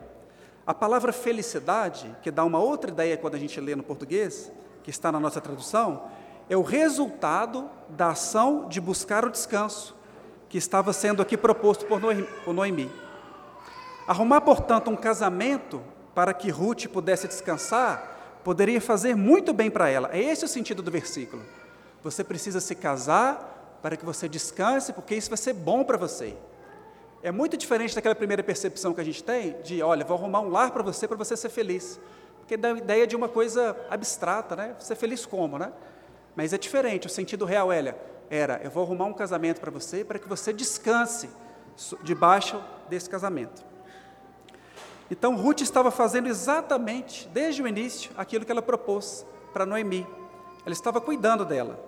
A 0.68 0.74
palavra 0.74 1.14
felicidade, 1.14 2.14
que 2.22 2.30
dá 2.30 2.44
uma 2.44 2.60
outra 2.60 2.92
ideia 2.92 3.16
quando 3.16 3.36
a 3.36 3.40
gente 3.40 3.58
lê 3.62 3.74
no 3.74 3.84
português, 3.84 4.52
que 4.84 4.90
está 4.90 5.14
na 5.14 5.18
nossa 5.18 5.40
tradução, 5.40 6.04
é 6.50 6.58
o 6.58 6.62
resultado 6.62 7.70
da 7.88 8.10
ação 8.10 8.68
de 8.68 8.82
buscar 8.82 9.24
o 9.24 9.30
descanso, 9.30 9.96
que 10.50 10.58
estava 10.58 10.92
sendo 10.92 11.22
aqui 11.22 11.38
proposto 11.38 11.86
por 11.86 12.02
Noemi. 12.54 12.92
Arrumar, 14.06 14.42
portanto, 14.42 14.92
um 14.92 14.96
casamento 14.98 15.82
para 16.14 16.34
que 16.34 16.50
Ruth 16.50 16.88
pudesse 16.88 17.30
descansar 17.30 18.42
poderia 18.44 18.82
fazer 18.82 19.16
muito 19.16 19.54
bem 19.54 19.72
para 19.72 19.88
ela. 19.88 20.10
É 20.12 20.22
esse 20.22 20.44
o 20.44 20.50
sentido 20.50 20.82
do 20.82 20.92
versículo. 20.92 21.42
Você 22.04 22.26
precisa 22.26 22.60
se 22.60 22.76
casar 22.76 23.80
para 23.82 23.96
que 23.96 24.04
você 24.04 24.28
descanse, 24.28 24.92
porque 24.92 25.16
isso 25.16 25.30
vai 25.30 25.38
ser 25.38 25.54
bom 25.54 25.86
para 25.86 25.96
você. 25.98 26.36
É 27.22 27.32
muito 27.32 27.58
diferente 27.58 27.94
daquela 27.94 28.16
primeira 28.16 28.42
percepção 28.42 28.94
que 28.94 29.02
a 29.02 29.04
gente 29.04 29.24
tem 29.24 29.60
de, 29.62 29.82
olha, 29.82 30.06
vou 30.06 30.18
arrumar 30.18 30.40
um 30.40 30.50
lar 30.50 30.72
para 30.72 30.82
você, 30.82 31.08
para 31.08 31.18
você 31.18 31.36
ser 31.36 31.50
feliz. 31.50 32.00
Porque 32.40 32.56
dá 32.56 32.70
a 32.70 32.78
ideia 32.78 33.06
de 33.06 33.16
uma 33.16 33.28
coisa 33.28 33.76
abstrata, 33.90 34.56
né? 34.56 34.76
Ser 34.80 34.96
feliz 34.96 35.26
como, 35.26 35.60
né? 35.60 35.72
Mas 36.36 36.54
é 36.54 36.58
diferente, 36.58 37.08
o 37.08 37.10
sentido 37.10 37.44
real 37.44 37.72
era, 37.72 38.00
era 38.30 38.62
eu 38.64 38.72
vou 38.72 38.84
arrumar 38.84 39.06
um 39.06 39.14
casamento 39.14 39.60
para 39.60 39.70
você, 39.70 40.06
para 40.06 40.18
que 40.18 40.30
você 40.30 40.54
descanse 40.54 41.30
debaixo 42.04 42.64
desse 42.90 43.10
casamento. 43.10 43.64
Então 45.12 45.36
Ruth 45.36 45.62
estava 45.62 45.92
fazendo 45.92 46.28
exatamente, 46.28 47.28
desde 47.30 47.62
o 47.62 47.68
início, 47.68 48.12
aquilo 48.16 48.46
que 48.46 48.52
ela 48.52 48.62
propôs 48.62 49.26
para 49.52 49.66
Noemi. 49.66 50.08
Ela 50.66 50.74
estava 50.74 51.02
cuidando 51.02 51.44
dela. 51.44 51.84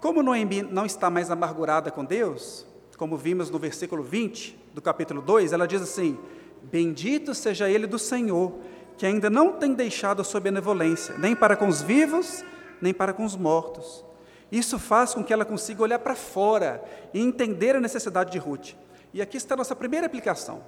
Como 0.00 0.22
Noemi 0.22 0.62
não 0.62 0.86
está 0.86 1.10
mais 1.10 1.30
amargurada 1.30 1.90
com 1.90 2.04
Deus, 2.04 2.64
como 3.00 3.16
vimos 3.16 3.48
no 3.48 3.58
versículo 3.58 4.02
20 4.02 4.58
do 4.74 4.82
capítulo 4.82 5.22
2, 5.22 5.54
ela 5.54 5.66
diz 5.66 5.80
assim: 5.80 6.18
Bendito 6.64 7.34
seja 7.34 7.66
ele 7.66 7.86
do 7.86 7.98
Senhor, 7.98 8.52
que 8.98 9.06
ainda 9.06 9.30
não 9.30 9.52
tem 9.54 9.72
deixado 9.72 10.20
a 10.20 10.24
sua 10.24 10.38
benevolência, 10.38 11.16
nem 11.16 11.34
para 11.34 11.56
com 11.56 11.66
os 11.66 11.80
vivos, 11.80 12.44
nem 12.78 12.92
para 12.92 13.14
com 13.14 13.24
os 13.24 13.34
mortos. 13.34 14.04
Isso 14.52 14.78
faz 14.78 15.14
com 15.14 15.24
que 15.24 15.32
ela 15.32 15.46
consiga 15.46 15.82
olhar 15.82 15.98
para 16.00 16.14
fora 16.14 16.84
e 17.14 17.22
entender 17.22 17.74
a 17.74 17.80
necessidade 17.80 18.30
de 18.30 18.36
Ruth. 18.36 18.74
E 19.14 19.22
aqui 19.22 19.38
está 19.38 19.54
a 19.54 19.56
nossa 19.56 19.74
primeira 19.74 20.04
aplicação. 20.04 20.62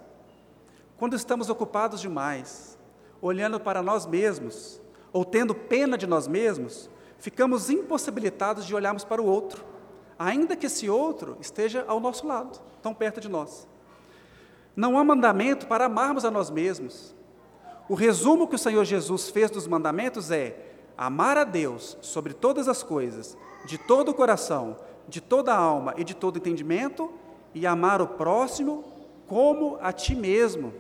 Quando 0.97 1.15
estamos 1.15 1.51
ocupados 1.51 2.01
demais, 2.01 2.79
olhando 3.21 3.61
para 3.61 3.83
nós 3.83 4.07
mesmos, 4.07 4.81
ou 5.13 5.23
tendo 5.23 5.55
pena 5.55 5.99
de 5.99 6.07
nós 6.07 6.27
mesmos, 6.27 6.89
ficamos 7.19 7.69
impossibilitados 7.69 8.65
de 8.65 8.75
olharmos 8.75 9.05
para 9.05 9.21
o 9.21 9.27
outro, 9.27 9.72
ainda 10.19 10.57
que 10.57 10.67
esse 10.67 10.89
outro 10.89 11.37
esteja 11.41 11.85
ao 11.87 12.01
nosso 12.01 12.27
lado, 12.27 12.61
tão 12.83 12.95
perto 12.95 13.21
de 13.21 13.29
nós. 13.29 13.67
Não 14.75 14.99
há 14.99 15.05
mandamento 15.05 15.67
para 15.67 15.87
amarmos 15.87 16.25
a 16.25 16.31
nós 16.31 16.51
mesmos. 16.51 17.15
O 17.89 17.95
resumo 17.95 18.49
que 18.49 18.55
o 18.55 18.59
Senhor 18.59 18.85
Jesus 18.85 19.29
fez 19.29 19.51
dos 19.51 19.67
mandamentos 19.67 20.31
é 20.31 20.57
amar 20.97 21.37
a 21.37 21.45
Deus 21.45 21.97
sobre 22.01 22.33
todas 22.33 22.69
as 22.69 22.83
coisas, 22.83 23.37
de 23.67 23.77
todo 23.77 24.11
o 24.11 24.15
coração, 24.15 24.77
de 25.09 25.21
toda 25.21 25.53
a 25.53 25.59
alma 25.59 25.95
e 25.97 26.05
de 26.05 26.15
todo 26.15 26.39
entendimento, 26.39 27.13
e 27.55 27.67
amar 27.67 28.01
o 28.01 28.07
próximo 28.07 28.85
como 29.27 29.79
a 29.81 29.93
ti 29.93 30.15
mesmo. 30.15 30.73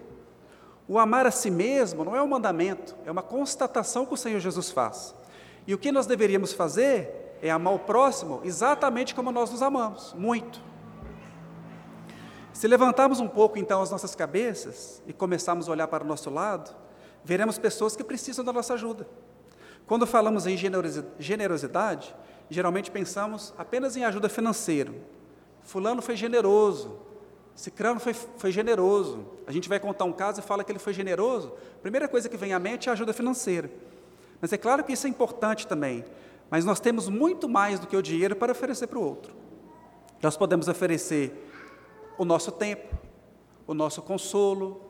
O 0.88 0.98
amar 0.98 1.26
a 1.26 1.30
si 1.30 1.50
mesmo 1.50 2.04
não 2.04 2.16
é 2.16 2.22
um 2.22 2.28
mandamento, 2.28 2.94
é 3.04 3.10
uma 3.10 3.22
constatação 3.22 4.06
que 4.06 4.14
o 4.14 4.16
Senhor 4.16 4.40
Jesus 4.40 4.70
faz. 4.70 5.14
E 5.66 5.74
o 5.74 5.78
que 5.78 5.92
nós 5.92 6.06
deveríamos 6.06 6.52
fazer 6.52 7.22
é 7.42 7.50
amar 7.50 7.74
o 7.74 7.78
próximo 7.80 8.40
exatamente 8.44 9.14
como 9.14 9.32
nós 9.32 9.50
nos 9.50 9.60
amamos, 9.60 10.14
muito. 10.16 10.60
Se 12.52 12.68
levantarmos 12.68 13.18
um 13.18 13.28
pouco 13.28 13.58
então 13.58 13.82
as 13.82 13.90
nossas 13.90 14.14
cabeças 14.14 15.02
e 15.06 15.12
começarmos 15.12 15.68
a 15.68 15.72
olhar 15.72 15.88
para 15.88 16.04
o 16.04 16.06
nosso 16.06 16.30
lado, 16.30 16.74
veremos 17.24 17.58
pessoas 17.58 17.96
que 17.96 18.04
precisam 18.04 18.44
da 18.44 18.52
nossa 18.52 18.74
ajuda. 18.74 19.08
Quando 19.86 20.06
falamos 20.06 20.46
em 20.46 20.56
generosidade, 21.18 22.14
geralmente 22.48 22.90
pensamos 22.90 23.52
apenas 23.58 23.96
em 23.96 24.04
ajuda 24.04 24.28
financeira. 24.28 24.94
Fulano 25.62 26.00
foi 26.00 26.14
generoso, 26.14 27.00
Cicrano 27.54 28.00
foi, 28.00 28.14
foi 28.14 28.50
generoso. 28.50 29.26
A 29.46 29.52
gente 29.52 29.68
vai 29.68 29.78
contar 29.78 30.04
um 30.04 30.12
caso 30.12 30.40
e 30.40 30.42
fala 30.42 30.64
que 30.64 30.72
ele 30.72 30.78
foi 30.78 30.92
generoso. 30.92 31.52
A 31.76 31.82
primeira 31.82 32.08
coisa 32.08 32.28
que 32.28 32.36
vem 32.36 32.52
à 32.52 32.58
mente 32.58 32.88
é 32.88 32.90
a 32.90 32.92
ajuda 32.94 33.12
financeira. 33.12 33.70
Mas 34.40 34.52
é 34.52 34.56
claro 34.56 34.82
que 34.82 34.92
isso 34.92 35.06
é 35.06 35.10
importante 35.10 35.66
também. 35.66 36.04
Mas 36.52 36.66
nós 36.66 36.80
temos 36.80 37.08
muito 37.08 37.48
mais 37.48 37.80
do 37.80 37.86
que 37.86 37.96
o 37.96 38.02
dinheiro 38.02 38.36
para 38.36 38.52
oferecer 38.52 38.86
para 38.86 38.98
o 38.98 39.02
outro. 39.02 39.32
Nós 40.22 40.36
podemos 40.36 40.68
oferecer 40.68 41.48
o 42.18 42.26
nosso 42.26 42.52
tempo, 42.52 42.94
o 43.66 43.72
nosso 43.72 44.02
consolo, 44.02 44.82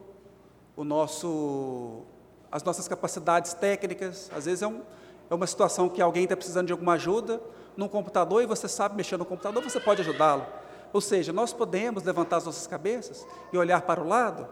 o 0.77 0.83
nosso, 0.83 2.03
as 2.51 2.65
nossas 2.65 2.89
capacidades 2.89 3.55
técnicas. 3.55 4.29
Às 4.35 4.47
vezes 4.47 4.63
é, 4.63 4.67
um, 4.67 4.83
é 5.31 5.35
uma 5.37 5.47
situação 5.47 5.89
que 5.89 6.03
alguém 6.03 6.25
está 6.25 6.37
precisando 6.37 6.67
de 6.67 6.73
alguma 6.73 6.95
ajuda 6.95 7.41
num 7.77 7.87
computador 7.87 8.43
e 8.43 8.47
você 8.47 8.67
sabe 8.67 8.97
mexer 8.97 9.17
no 9.17 9.25
computador, 9.25 9.63
você 9.63 9.79
pode 9.79 10.01
ajudá-lo. 10.01 10.45
Ou 10.93 11.01
seja, 11.01 11.33
nós 11.33 11.53
podemos 11.53 12.03
levantar 12.03 12.39
as 12.39 12.45
nossas 12.45 12.67
cabeças 12.67 13.25
e 13.53 13.57
olhar 13.57 13.83
para 13.83 14.03
o 14.03 14.09
lado 14.09 14.49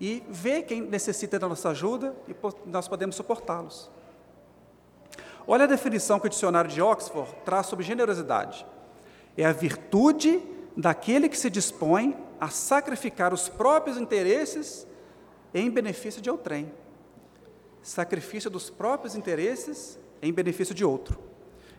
e 0.00 0.22
vê 0.28 0.62
quem 0.62 0.80
necessita 0.80 1.40
da 1.40 1.48
nossa 1.48 1.70
ajuda 1.70 2.14
e 2.28 2.36
nós 2.66 2.86
podemos 2.86 3.16
suportá-los. 3.16 3.90
Olha 5.46 5.64
a 5.64 5.68
definição 5.68 6.18
que 6.18 6.26
o 6.26 6.30
dicionário 6.30 6.70
de 6.70 6.82
Oxford 6.82 7.32
traz 7.44 7.66
sobre 7.66 7.84
generosidade. 7.84 8.66
É 9.36 9.44
a 9.44 9.52
virtude 9.52 10.42
daquele 10.76 11.28
que 11.28 11.38
se 11.38 11.48
dispõe 11.48 12.16
a 12.40 12.48
sacrificar 12.48 13.32
os 13.32 13.48
próprios 13.48 13.96
interesses 13.96 14.86
em 15.54 15.70
benefício 15.70 16.20
de 16.20 16.28
outrem. 16.28 16.72
Sacrifício 17.82 18.50
dos 18.50 18.68
próprios 18.68 19.14
interesses 19.14 19.98
em 20.20 20.32
benefício 20.32 20.74
de 20.74 20.84
outro. 20.84 21.18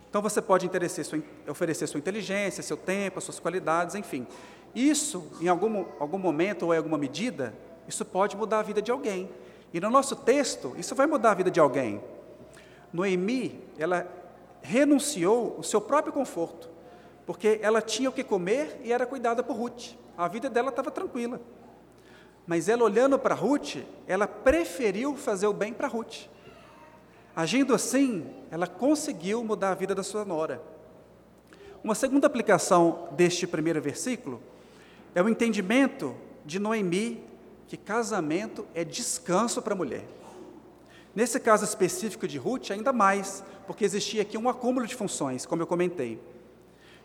Então 0.08 0.22
você 0.22 0.40
pode 0.40 0.70
sua, 1.04 1.22
oferecer 1.48 1.86
sua 1.86 1.98
inteligência, 1.98 2.62
seu 2.62 2.76
tempo, 2.76 3.20
suas 3.20 3.38
qualidades, 3.38 3.94
enfim. 3.94 4.26
Isso, 4.74 5.30
em 5.40 5.48
algum, 5.48 5.84
algum 6.00 6.18
momento 6.18 6.64
ou 6.64 6.74
em 6.74 6.78
alguma 6.78 6.96
medida, 6.96 7.54
isso 7.86 8.04
pode 8.04 8.36
mudar 8.36 8.60
a 8.60 8.62
vida 8.62 8.80
de 8.80 8.90
alguém. 8.90 9.28
E 9.72 9.80
no 9.80 9.90
nosso 9.90 10.16
texto, 10.16 10.74
isso 10.78 10.94
vai 10.94 11.06
mudar 11.06 11.32
a 11.32 11.34
vida 11.34 11.50
de 11.50 11.60
alguém. 11.60 12.02
Noemi, 12.92 13.60
ela 13.78 14.06
renunciou 14.62 15.56
o 15.58 15.62
seu 15.62 15.80
próprio 15.80 16.12
conforto, 16.12 16.68
porque 17.26 17.58
ela 17.62 17.80
tinha 17.80 18.08
o 18.08 18.12
que 18.12 18.24
comer 18.24 18.80
e 18.82 18.92
era 18.92 19.06
cuidada 19.06 19.42
por 19.42 19.56
Ruth. 19.56 19.94
A 20.16 20.26
vida 20.28 20.48
dela 20.50 20.70
estava 20.70 20.90
tranquila. 20.90 21.40
Mas 22.46 22.68
ela 22.68 22.82
olhando 22.82 23.18
para 23.18 23.34
Ruth, 23.34 23.76
ela 24.06 24.26
preferiu 24.26 25.16
fazer 25.16 25.46
o 25.46 25.52
bem 25.52 25.72
para 25.72 25.86
Ruth. 25.86 26.26
Agindo 27.36 27.74
assim, 27.74 28.26
ela 28.50 28.66
conseguiu 28.66 29.44
mudar 29.44 29.70
a 29.70 29.74
vida 29.74 29.94
da 29.94 30.02
sua 30.02 30.24
nora. 30.24 30.60
Uma 31.84 31.94
segunda 31.94 32.26
aplicação 32.26 33.08
deste 33.12 33.46
primeiro 33.46 33.80
versículo 33.80 34.42
é 35.14 35.22
o 35.22 35.28
entendimento 35.28 36.16
de 36.44 36.58
Noemi 36.58 37.22
que 37.68 37.76
casamento 37.76 38.66
é 38.74 38.82
descanso 38.82 39.60
para 39.60 39.74
a 39.74 39.76
mulher. 39.76 40.04
Nesse 41.18 41.40
caso 41.40 41.64
específico 41.64 42.28
de 42.28 42.38
Ruth, 42.38 42.70
ainda 42.70 42.92
mais, 42.92 43.42
porque 43.66 43.84
existia 43.84 44.22
aqui 44.22 44.38
um 44.38 44.48
acúmulo 44.48 44.86
de 44.86 44.94
funções, 44.94 45.44
como 45.44 45.60
eu 45.60 45.66
comentei. 45.66 46.22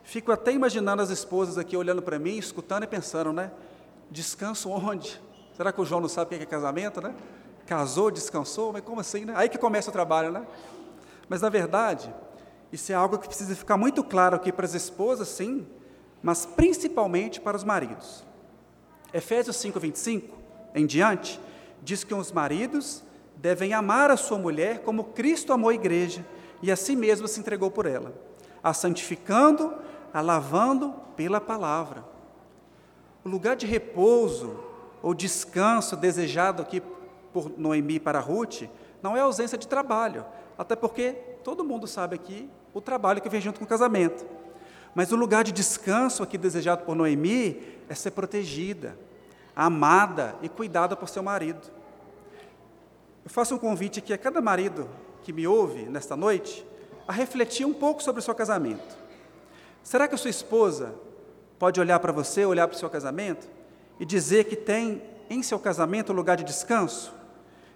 Fico 0.04 0.32
até 0.32 0.52
imaginando 0.52 1.02
as 1.02 1.10
esposas 1.10 1.58
aqui 1.58 1.76
olhando 1.76 2.00
para 2.00 2.20
mim, 2.20 2.38
escutando 2.38 2.84
e 2.84 2.88
pensando, 2.88 3.34
né? 3.34 3.52
Descanso 4.12 4.70
onde? 4.70 5.20
Será 5.58 5.72
que 5.74 5.82
o 5.82 5.84
João 5.84 6.00
não 6.00 6.08
sabe 6.08 6.36
o 6.36 6.38
que 6.38 6.44
é 6.44 6.46
casamento, 6.46 7.02
né? 7.02 7.16
Casou, 7.66 8.12
descansou, 8.12 8.72
mas 8.72 8.84
como 8.84 9.02
assim, 9.02 9.26
né? 9.26 9.34
Aí 9.36 9.50
que 9.50 9.58
começa 9.58 9.90
o 9.90 9.92
trabalho, 9.92 10.32
né? 10.32 10.46
Mas 11.28 11.42
na 11.42 11.50
verdade, 11.50 12.14
isso 12.72 12.92
é 12.92 12.96
algo 12.96 13.18
que 13.18 13.26
precisa 13.26 13.56
ficar 13.56 13.78
muito 13.78 14.04
claro 14.04 14.36
aqui 14.36 14.52
para 14.52 14.66
as 14.68 14.76
esposas, 14.76 15.28
sim, 15.28 15.66
mas 16.22 16.46
principalmente 16.46 17.42
para 17.42 17.58
os 17.58 17.64
maridos. 17.64 18.24
Efésios 19.12 19.56
5, 19.56 19.80
25 19.80 20.38
em 20.76 20.86
diante, 20.86 21.42
diz 21.82 22.04
que 22.04 22.14
os 22.14 22.32
maridos 22.32 23.04
devem 23.36 23.74
amar 23.74 24.12
a 24.12 24.18
sua 24.18 24.38
mulher 24.38 24.80
como 24.80 25.06
Cristo 25.06 25.54
amou 25.54 25.70
a 25.70 25.74
igreja 25.74 26.26
e 26.62 26.72
a 26.72 26.76
si 26.76 26.96
mesmo 26.96 27.28
se 27.28 27.40
entregou 27.40 27.70
por 27.70 27.86
ela, 27.86 28.14
a 28.64 28.74
santificando, 28.74 29.74
a 30.14 30.22
lavando 30.22 30.94
pela 31.16 31.42
palavra. 31.42 32.04
O 33.24 33.30
lugar 33.30 33.56
de 33.56 33.66
repouso 33.66 34.58
ou 35.02 35.14
descanso 35.14 35.96
desejado 35.96 36.62
aqui 36.62 36.82
por 37.34 37.52
Noemi 37.58 38.00
para 38.00 38.20
Ruth 38.20 38.64
não 39.02 39.18
é 39.18 39.20
ausência 39.20 39.58
de 39.58 39.68
trabalho, 39.68 40.26
até 40.58 40.76
porque 40.76 41.14
todo 41.44 41.64
mundo 41.64 41.88
sabe 41.88 42.16
aqui 42.16 42.50
o 42.74 42.80
trabalho 42.80 43.22
que 43.22 43.30
vem 43.30 43.42
junto 43.42 43.60
com 43.60 43.66
o 43.66 43.68
casamento. 43.68 44.26
Mas 44.96 45.12
o 45.12 45.16
lugar 45.16 45.44
de 45.44 45.52
descanso 45.52 46.24
aqui 46.24 46.38
desejado 46.38 46.84
por 46.84 46.96
Noemi 46.96 47.62
é 47.90 47.96
ser 47.96 48.12
protegida, 48.12 48.98
amada 49.56 50.36
e 50.42 50.48
cuidada 50.48 50.96
por 50.96 51.10
seu 51.10 51.24
marido. 51.24 51.68
Eu 53.24 53.30
faço 53.30 53.56
um 53.56 53.58
convite 53.58 54.00
aqui 54.00 54.12
a 54.12 54.18
cada 54.18 54.42
marido 54.42 54.90
que 55.24 55.32
me 55.32 55.48
ouve 55.48 55.84
nesta 55.84 56.16
noite 56.16 56.66
a 57.08 57.14
refletir 57.14 57.66
um 57.66 57.74
pouco 57.74 58.04
sobre 58.04 58.20
o 58.20 58.24
seu 58.24 58.36
casamento. 58.36 58.98
Será 59.82 60.08
que 60.08 60.16
a 60.16 60.18
sua 60.18 60.30
esposa 60.30 60.94
pode 61.58 61.80
olhar 61.80 62.00
para 62.00 62.12
você, 62.12 62.46
olhar 62.46 62.68
para 62.68 62.76
o 62.76 62.80
seu 62.80 62.90
casamento 62.90 63.48
e 64.00 64.06
dizer 64.06 64.46
que 64.46 64.56
tem 64.56 65.02
em 65.30 65.42
seu 65.42 65.58
casamento 65.58 66.12
um 66.12 66.16
lugar 66.16 66.36
de 66.36 66.44
descanso? 66.44 67.14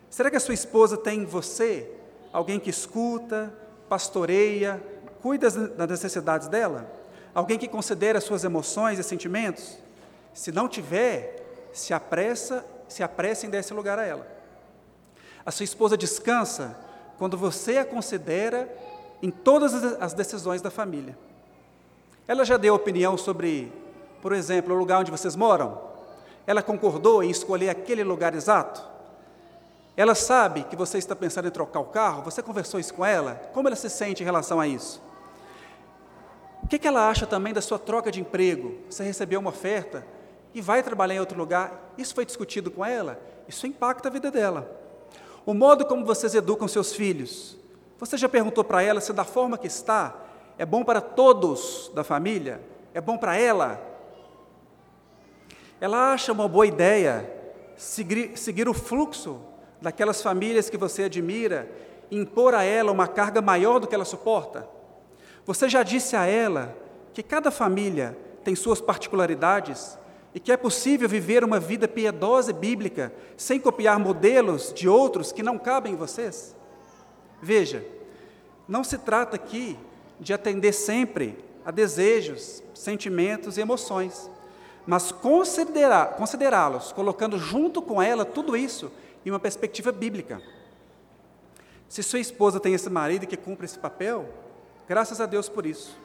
Será 0.09 0.29
que 0.29 0.35
a 0.35 0.39
sua 0.39 0.53
esposa 0.53 0.97
tem 0.97 1.19
em 1.21 1.25
você 1.25 1.89
alguém 2.33 2.59
que 2.59 2.69
escuta, 2.69 3.53
pastoreia, 3.87 4.83
cuida 5.21 5.49
das 5.49 5.89
necessidades 5.89 6.49
dela? 6.49 6.91
Alguém 7.33 7.57
que 7.57 7.67
considera 7.67 8.19
suas 8.19 8.43
emoções 8.43 8.99
e 8.99 9.03
sentimentos? 9.03 9.77
Se 10.33 10.51
não 10.51 10.67
tiver, 10.67 11.69
se 11.71 11.93
apressa, 11.93 12.65
se 12.87 13.01
apressa 13.01 13.45
em 13.45 13.49
dar 13.49 13.59
esse 13.59 13.73
lugar 13.73 13.97
a 13.97 14.05
ela. 14.05 14.36
A 15.47 15.51
sua 15.51 15.63
esposa 15.63 15.97
descansa 15.97 16.77
quando 17.17 17.37
você 17.37 17.77
a 17.77 17.85
considera 17.85 18.69
em 19.23 19.31
todas 19.31 19.73
as 19.99 20.13
decisões 20.13 20.61
da 20.61 20.69
família. 20.69 21.17
Ela 22.27 22.43
já 22.43 22.57
deu 22.57 22.75
opinião 22.75 23.17
sobre, 23.17 23.71
por 24.21 24.33
exemplo, 24.33 24.75
o 24.75 24.77
lugar 24.77 24.99
onde 24.99 25.09
vocês 25.09 25.35
moram? 25.35 25.81
Ela 26.45 26.61
concordou 26.61 27.23
em 27.23 27.29
escolher 27.29 27.69
aquele 27.69 28.03
lugar 28.03 28.35
exato? 28.35 28.85
Ela 29.95 30.13
sabe 30.13 30.65
que 30.65 30.75
você 30.75 30.97
está 30.97 31.15
pensando 31.15 31.47
em 31.47 31.51
trocar 31.51 31.79
o 31.79 31.85
carro? 31.85 32.23
Você 32.23 32.43
conversou 32.43 32.77
isso 32.77 32.93
com 32.93 33.05
ela? 33.05 33.35
Como 33.53 33.69
ela 33.69 33.75
se 33.77 33.89
sente 33.89 34.21
em 34.21 34.25
relação 34.25 34.59
a 34.59 34.67
isso? 34.67 35.01
O 36.61 36.67
que, 36.67 36.85
ela 36.85 37.09
acha 37.09 37.25
também 37.25 37.53
da 37.53 37.61
sua 37.61 37.79
troca 37.79 38.11
de 38.11 38.19
emprego? 38.19 38.77
Você 38.89 39.01
recebeu 39.01 39.39
uma 39.39 39.49
oferta? 39.51 40.05
e 40.57 40.61
vai 40.61 40.81
trabalhar 40.81 41.13
em 41.13 41.19
outro 41.19 41.37
lugar, 41.37 41.93
isso 41.99 42.15
foi 42.15 42.25
discutido 42.25 42.71
com 42.71 42.83
ela, 42.83 43.19
isso 43.47 43.67
impacta 43.67 44.07
a 44.07 44.11
vida 44.11 44.31
dela. 44.31 44.67
O 45.47 45.53
modo 45.53 45.85
como 45.85 46.03
vocês 46.03 46.35
educam 46.35 46.67
seus 46.67 46.91
filhos, 46.91 47.55
você 47.97 48.17
já 48.17 48.27
perguntou 48.27 48.65
para 48.65 48.83
ela 48.83 48.99
se 48.99 49.13
da 49.13 49.23
forma 49.23 49.57
que 49.57 49.65
está 49.65 50.13
é 50.57 50.65
bom 50.65 50.83
para 50.83 50.99
todos 50.99 51.89
da 51.95 52.03
família? 52.03 52.59
É 52.93 52.99
bom 52.99 53.17
para 53.17 53.37
ela? 53.37 53.79
Ela 55.79 56.11
acha 56.11 56.33
uma 56.33 56.49
boa 56.49 56.67
ideia 56.67 57.31
seguir, 57.77 58.37
seguir 58.37 58.67
o 58.67 58.73
fluxo 58.73 59.39
daquelas 59.81 60.21
famílias 60.21 60.69
que 60.69 60.75
você 60.75 61.03
admira 61.03 61.71
e 62.11 62.17
impor 62.19 62.53
a 62.53 62.63
ela 62.63 62.91
uma 62.91 63.07
carga 63.07 63.41
maior 63.41 63.79
do 63.79 63.87
que 63.87 63.95
ela 63.95 64.03
suporta? 64.03 64.67
Você 65.45 65.69
já 65.69 65.81
disse 65.81 66.17
a 66.17 66.25
ela 66.25 66.75
que 67.13 67.23
cada 67.23 67.51
família 67.51 68.17
tem 68.43 68.53
suas 68.53 68.81
particularidades 68.81 69.97
e 70.37 70.39
que 70.39 70.51
é 70.51 70.55
possível 70.55 71.09
viver 71.09 71.43
uma 71.43 71.59
vida 71.59 71.87
piedosa 71.87 72.51
e 72.51 72.53
bíblica 72.53 73.11
sem 73.35 73.59
copiar 73.59 73.97
modelos 73.97 74.71
de 74.71 74.87
outros 74.87 75.31
que 75.31 75.41
não 75.41 75.57
cabem 75.57 75.93
em 75.93 75.95
vocês? 75.95 76.55
Veja, 77.41 77.83
não 78.67 78.83
se 78.83 78.99
trata 78.99 79.35
aqui 79.35 79.75
de 80.19 80.35
atender 80.35 80.73
sempre 80.73 81.43
a 81.65 81.71
desejos, 81.71 82.61
sentimentos 82.75 83.57
e 83.57 83.61
emoções, 83.61 84.29
mas 84.85 85.11
considerá-los, 85.11 86.91
colocando 86.91 87.39
junto 87.39 87.81
com 87.81 87.99
ela 87.99 88.23
tudo 88.23 88.55
isso 88.55 88.91
em 89.25 89.31
uma 89.31 89.39
perspectiva 89.39 89.91
bíblica. 89.91 90.39
Se 91.89 92.03
sua 92.03 92.19
esposa 92.19 92.59
tem 92.59 92.75
esse 92.75 92.91
marido 92.91 93.25
que 93.25 93.35
cumpre 93.35 93.65
esse 93.65 93.79
papel, 93.79 94.29
graças 94.87 95.19
a 95.19 95.25
Deus 95.25 95.49
por 95.49 95.65
isso. 95.65 95.97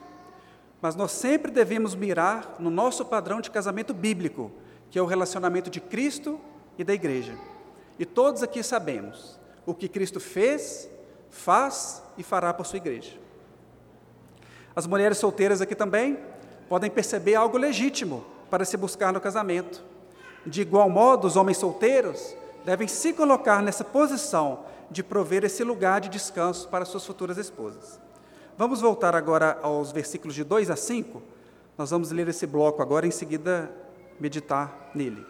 Mas 0.83 0.97
nós 0.97 1.13
sempre 1.13 1.53
devemos 1.53 1.95
mirar 1.95 2.57
no 2.59 2.69
nosso 2.69 3.05
padrão 3.05 3.41
de 3.41 3.53
casamento 3.53 3.95
bíblico, 3.95 4.51
que 4.91 4.99
é 4.99 5.03
o 5.03 5.07
relacionamento 5.07 5.71
de 5.71 5.81
Cristo 5.81 6.41
e 6.77 6.83
da 6.83 6.93
igreja. 6.93 7.39
E 8.01 8.05
todos 8.05 8.43
aqui 8.43 8.65
sabemos 8.65 9.39
o 9.65 9.73
que 9.73 9.89
Cristo 9.89 10.19
fez, 10.19 10.91
faz 11.31 12.03
e 12.19 12.25
fará 12.25 12.53
por 12.53 12.67
sua 12.67 12.79
igreja. 12.79 13.13
As 14.75 14.85
mulheres 14.85 15.19
solteiras 15.19 15.61
aqui 15.61 15.77
também 15.77 16.19
podem 16.69 16.91
perceber 16.91 17.37
algo 17.37 17.57
legítimo 17.57 18.25
para 18.51 18.65
se 18.65 18.77
buscar 18.77 19.13
no 19.13 19.21
casamento. 19.21 19.85
De 20.45 20.63
igual 20.63 20.91
modo, 20.91 21.29
os 21.29 21.37
homens 21.37 21.59
solteiros 21.59 22.35
devem 22.65 22.89
se 22.89 23.13
colocar 23.13 23.63
nessa 23.63 23.85
posição 23.85 24.65
de 24.91 25.05
prover 25.05 25.45
esse 25.45 25.63
lugar 25.63 26.01
de 26.01 26.09
descanso 26.09 26.69
para 26.69 26.85
suas 26.85 27.07
futuras 27.07 27.39
esposas. 27.39 28.01
Vamos 28.57 28.83
voltar 28.83 29.15
agora 29.17 29.59
aos 29.63 29.93
versículos 29.93 30.35
de 30.35 30.45
2 30.45 30.71
a 30.71 30.77
5. 30.77 31.23
Nós 31.77 31.91
vamos 31.91 32.11
ler 32.11 32.29
esse 32.29 32.47
bloco 32.47 32.83
agora, 32.83 33.07
em 33.07 33.11
seguida 33.11 33.73
meditar 34.21 34.91
nele. 34.95 35.25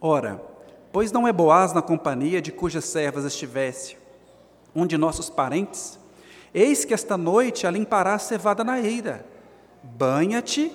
Ora, 0.00 0.40
pois 0.90 1.12
não 1.12 1.28
é 1.28 1.32
Boaz 1.32 1.74
na 1.74 1.82
companhia 1.82 2.40
de 2.40 2.52
cujas 2.52 2.84
servas 2.86 3.24
estivesse, 3.24 3.98
um 4.74 4.86
de 4.86 4.96
nossos 4.96 5.28
parentes? 5.28 5.98
Eis 6.54 6.86
que 6.86 6.94
esta 6.94 7.18
noite 7.18 7.66
a 7.66 7.70
limpará 7.70 8.14
a 8.14 8.18
cevada 8.18 8.64
na 8.64 8.80
eira. 8.80 9.26
Banha-te, 9.82 10.72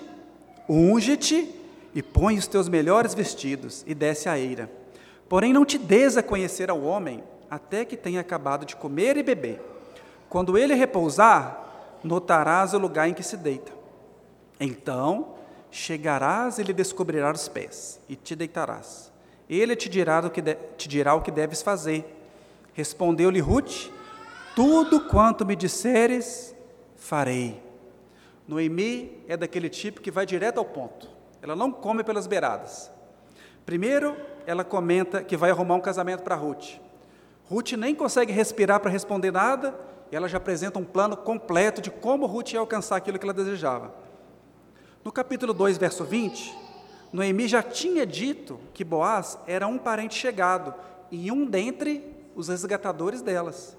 unge-te 0.68 1.52
e 1.92 2.02
põe 2.02 2.38
os 2.38 2.46
teus 2.46 2.68
melhores 2.68 3.14
vestidos 3.14 3.82
e 3.84 3.94
desce 3.94 4.28
à 4.28 4.38
eira 4.38 4.83
Porém, 5.34 5.52
não 5.52 5.64
te 5.64 5.76
des 5.78 6.16
a 6.16 6.22
conhecer 6.22 6.70
ao 6.70 6.80
homem 6.80 7.20
até 7.50 7.84
que 7.84 7.96
tenha 7.96 8.20
acabado 8.20 8.64
de 8.64 8.76
comer 8.76 9.16
e 9.16 9.22
beber. 9.24 9.60
Quando 10.28 10.56
ele 10.56 10.74
repousar, 10.74 11.98
notarás 12.04 12.72
o 12.72 12.78
lugar 12.78 13.08
em 13.08 13.14
que 13.14 13.24
se 13.24 13.36
deita. 13.36 13.72
Então 14.60 15.34
chegarás 15.72 16.60
e 16.60 16.62
lhe 16.62 16.72
descobrirás 16.72 17.40
os 17.40 17.48
pés, 17.48 18.00
e 18.08 18.14
te 18.14 18.36
deitarás. 18.36 19.12
Ele 19.50 19.74
te 19.74 19.88
dirá, 19.88 20.20
o 20.20 20.30
que 20.30 20.40
de, 20.40 20.54
te 20.76 20.88
dirá 20.88 21.16
o 21.16 21.20
que 21.20 21.32
deves 21.32 21.62
fazer. 21.62 22.16
Respondeu-lhe 22.72 23.40
Ruth: 23.40 23.90
Tudo 24.54 25.00
quanto 25.00 25.44
me 25.44 25.56
disseres, 25.56 26.54
farei. 26.94 27.60
Noemi 28.46 29.20
é 29.26 29.36
daquele 29.36 29.68
tipo 29.68 30.00
que 30.00 30.12
vai 30.12 30.26
direto 30.26 30.58
ao 30.58 30.64
ponto. 30.64 31.08
Ela 31.42 31.56
não 31.56 31.72
come 31.72 32.04
pelas 32.04 32.28
beiradas. 32.28 32.88
Primeiro, 33.66 34.16
ela 34.46 34.64
comenta 34.64 35.22
que 35.22 35.36
vai 35.36 35.50
arrumar 35.50 35.74
um 35.74 35.80
casamento 35.80 36.22
para 36.22 36.34
Ruth. 36.34 36.78
Ruth 37.48 37.72
nem 37.72 37.94
consegue 37.94 38.32
respirar 38.32 38.80
para 38.80 38.90
responder 38.90 39.30
nada, 39.30 39.74
e 40.10 40.16
ela 40.16 40.28
já 40.28 40.38
apresenta 40.38 40.78
um 40.78 40.84
plano 40.84 41.16
completo 41.16 41.80
de 41.80 41.90
como 41.90 42.26
Ruth 42.26 42.52
ia 42.52 42.60
alcançar 42.60 42.96
aquilo 42.96 43.18
que 43.18 43.24
ela 43.24 43.34
desejava. 43.34 43.92
No 45.04 45.12
capítulo 45.12 45.52
2, 45.52 45.76
verso 45.76 46.04
20, 46.04 46.56
Noemi 47.12 47.46
já 47.46 47.62
tinha 47.62 48.06
dito 48.06 48.58
que 48.72 48.82
Boaz 48.82 49.38
era 49.46 49.66
um 49.66 49.78
parente 49.78 50.14
chegado 50.14 50.74
e 51.10 51.30
um 51.30 51.44
dentre 51.44 52.02
os 52.34 52.48
resgatadores 52.48 53.22
delas. 53.22 53.76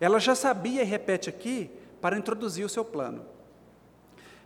Ela 0.00 0.18
já 0.18 0.34
sabia 0.34 0.82
e 0.82 0.84
repete 0.84 1.28
aqui 1.28 1.70
para 2.00 2.16
introduzir 2.16 2.64
o 2.64 2.68
seu 2.68 2.84
plano. 2.84 3.24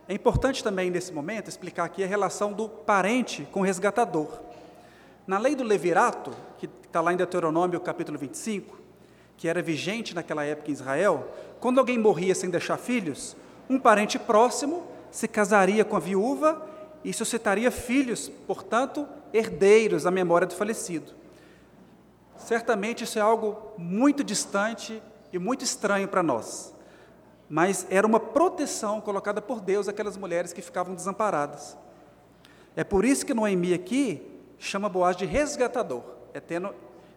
É 0.07 0.13
importante 0.13 0.63
também, 0.63 0.89
nesse 0.89 1.13
momento, 1.13 1.47
explicar 1.47 1.85
aqui 1.85 2.03
a 2.03 2.07
relação 2.07 2.51
do 2.51 2.67
parente 2.67 3.47
com 3.51 3.61
o 3.61 3.63
resgatador. 3.63 4.27
Na 5.25 5.37
lei 5.37 5.55
do 5.55 5.63
levirato, 5.63 6.31
que 6.57 6.69
está 6.85 6.99
lá 6.99 7.13
em 7.13 7.17
Deuteronômio 7.17 7.79
capítulo 7.79 8.17
25, 8.17 8.77
que 9.37 9.47
era 9.47 9.61
vigente 9.61 10.13
naquela 10.13 10.43
época 10.43 10.69
em 10.69 10.73
Israel, 10.73 11.29
quando 11.61 11.79
alguém 11.79 11.97
morria 11.97 12.35
sem 12.35 12.49
deixar 12.49 12.77
filhos, 12.77 13.35
um 13.69 13.79
parente 13.79 14.19
próximo 14.19 14.83
se 15.09 15.25
casaria 15.27 15.85
com 15.85 15.95
a 15.95 15.99
viúva 15.99 16.67
e 17.05 17.13
suscitaria 17.13 17.71
filhos, 17.71 18.29
portanto, 18.45 19.07
herdeiros 19.33 20.05
à 20.05 20.11
memória 20.11 20.45
do 20.45 20.55
falecido. 20.55 21.13
Certamente 22.35 23.05
isso 23.05 23.17
é 23.17 23.21
algo 23.21 23.71
muito 23.77 24.25
distante 24.25 25.01
e 25.31 25.39
muito 25.39 25.63
estranho 25.63 26.09
para 26.09 26.21
nós, 26.21 26.73
mas 27.49 27.87
era 27.89 28.05
uma 28.05 28.19
proteção 28.19 28.99
colocada 28.99 29.41
por 29.41 29.61
Deus 29.61 29.87
àquelas 29.87 30.17
mulheres 30.17 30.51
que 30.51 30.61
ficavam 30.61 30.93
desamparadas. 30.93 31.77
É 32.75 32.83
por 32.83 33.05
isso 33.05 33.25
que 33.25 33.33
Noemi 33.33 33.73
aqui 33.73 34.32
chama 34.59 34.89
Boaz 34.89 35.15
de 35.15 35.25
resgatador, 35.25 36.03
é 36.33 36.39
tendo, 36.39 36.73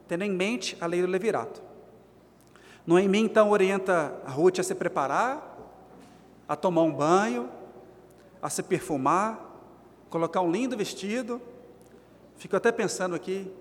tendo 0.09 0.25
em 0.25 0.31
mente 0.31 0.77
a 0.81 0.87
lei 0.87 1.01
do 1.01 1.09
levirato. 1.09 1.63
Noemi 2.87 3.19
então 3.19 3.51
orienta 3.51 4.15
a 4.25 4.31
Ruth 4.31 4.61
a 4.61 4.63
se 4.63 4.75
preparar, 4.75 5.57
a 6.49 6.55
tomar 6.55 6.83
um 6.83 6.93
banho, 6.93 7.49
a 8.41 8.49
se 8.49 8.63
perfumar, 8.63 9.41
colocar 10.09 10.41
um 10.41 10.51
lindo 10.51 10.77
vestido. 10.77 11.41
Fico 12.37 12.57
até 12.57 12.71
pensando 12.71 13.15
aqui 13.15 13.53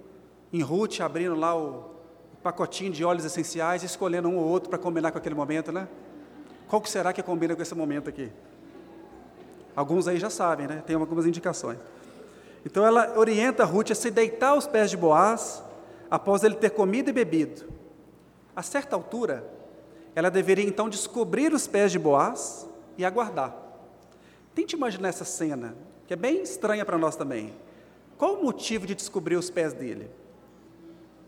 em 0.54 0.62
Ruth 0.62 1.02
abrindo 1.02 1.36
lá 1.36 1.58
o, 1.58 1.96
pacotinho 2.46 2.92
de 2.92 3.04
óleos 3.04 3.26
essenciais, 3.26 3.82
escolhendo 3.82 4.30
um 4.30 4.38
ou 4.38 4.44
outro 4.44 4.70
para 4.70 4.78
combinar 4.78 5.12
com 5.12 5.18
aquele 5.18 5.34
momento, 5.34 5.72
né? 5.72 5.88
Qual 6.68 6.80
que 6.80 6.88
será 6.88 7.12
que 7.12 7.24
combina 7.24 7.56
com 7.56 7.62
esse 7.64 7.74
momento 7.74 8.08
aqui? 8.08 8.32
Alguns 9.76 10.08
aí 10.08 10.20
já 10.20 10.30
sabem, 10.30 10.68
né? 10.68 10.84
Tem 10.86 10.96
algumas 10.96 11.26
indicações. 11.26 11.80
Então 12.66 12.86
ela 12.86 13.14
orienta 13.18 13.64
Ruth 13.64 13.92
a 13.92 13.96
se 13.96 14.10
deitar 14.10 14.50
aos 14.50 14.66
pés 14.66 14.90
de 14.90 14.98
Boaz 14.98 15.64
após 16.10 16.44
ele 16.44 16.56
ter 16.56 16.72
comido 16.72 17.10
e 17.10 17.14
bebido. 17.14 17.66
A 18.56 18.64
certa 18.64 18.96
altura, 18.96 19.46
ela 20.16 20.32
deveria 20.32 20.66
então 20.66 20.90
descobrir 20.90 21.54
os 21.54 21.68
pés 21.68 21.92
de 21.92 22.00
Boaz 22.00 22.68
e 22.98 23.06
aguardar. 23.06 23.56
Tente 24.56 24.76
imaginar 24.76 25.10
essa 25.10 25.26
cena, 25.26 25.76
que 26.08 26.14
é 26.14 26.18
bem 26.18 26.42
estranha 26.42 26.84
para 26.84 26.98
nós 26.98 27.16
também. 27.16 27.54
Qual 28.18 28.36
o 28.36 28.44
motivo 28.44 28.88
de 28.88 28.96
descobrir 28.96 29.36
os 29.36 29.50
pés 29.50 29.74
dele? 29.74 30.10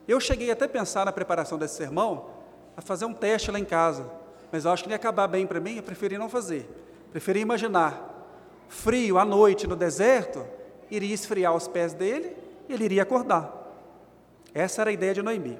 Eu 0.07 0.19
cheguei 0.19 0.49
até 0.49 0.65
a 0.65 0.69
pensar 0.69 1.05
na 1.05 1.11
preparação 1.11 1.57
desse 1.57 1.75
sermão, 1.75 2.29
a 2.75 2.81
fazer 2.81 3.05
um 3.05 3.13
teste 3.13 3.51
lá 3.51 3.59
em 3.59 3.65
casa, 3.65 4.09
mas 4.51 4.63
eu 4.63 4.71
acho 4.71 4.83
que 4.83 4.89
não 4.89 4.93
ia 4.93 4.97
acabar 4.97 5.27
bem 5.27 5.45
para 5.45 5.59
mim, 5.59 5.75
eu 5.75 5.83
preferi 5.83 6.17
não 6.17 6.29
fazer. 6.29 6.67
Preferi 7.11 7.41
imaginar 7.41 8.15
frio 8.69 9.17
à 9.17 9.25
noite 9.25 9.67
no 9.67 9.75
deserto, 9.75 10.45
iria 10.89 11.13
esfriar 11.13 11.55
os 11.55 11.67
pés 11.67 11.93
dele 11.93 12.35
e 12.67 12.73
ele 12.73 12.85
iria 12.85 13.03
acordar. 13.03 13.53
Essa 14.53 14.81
era 14.81 14.89
a 14.89 14.93
ideia 14.93 15.13
de 15.13 15.21
Noemi. 15.21 15.59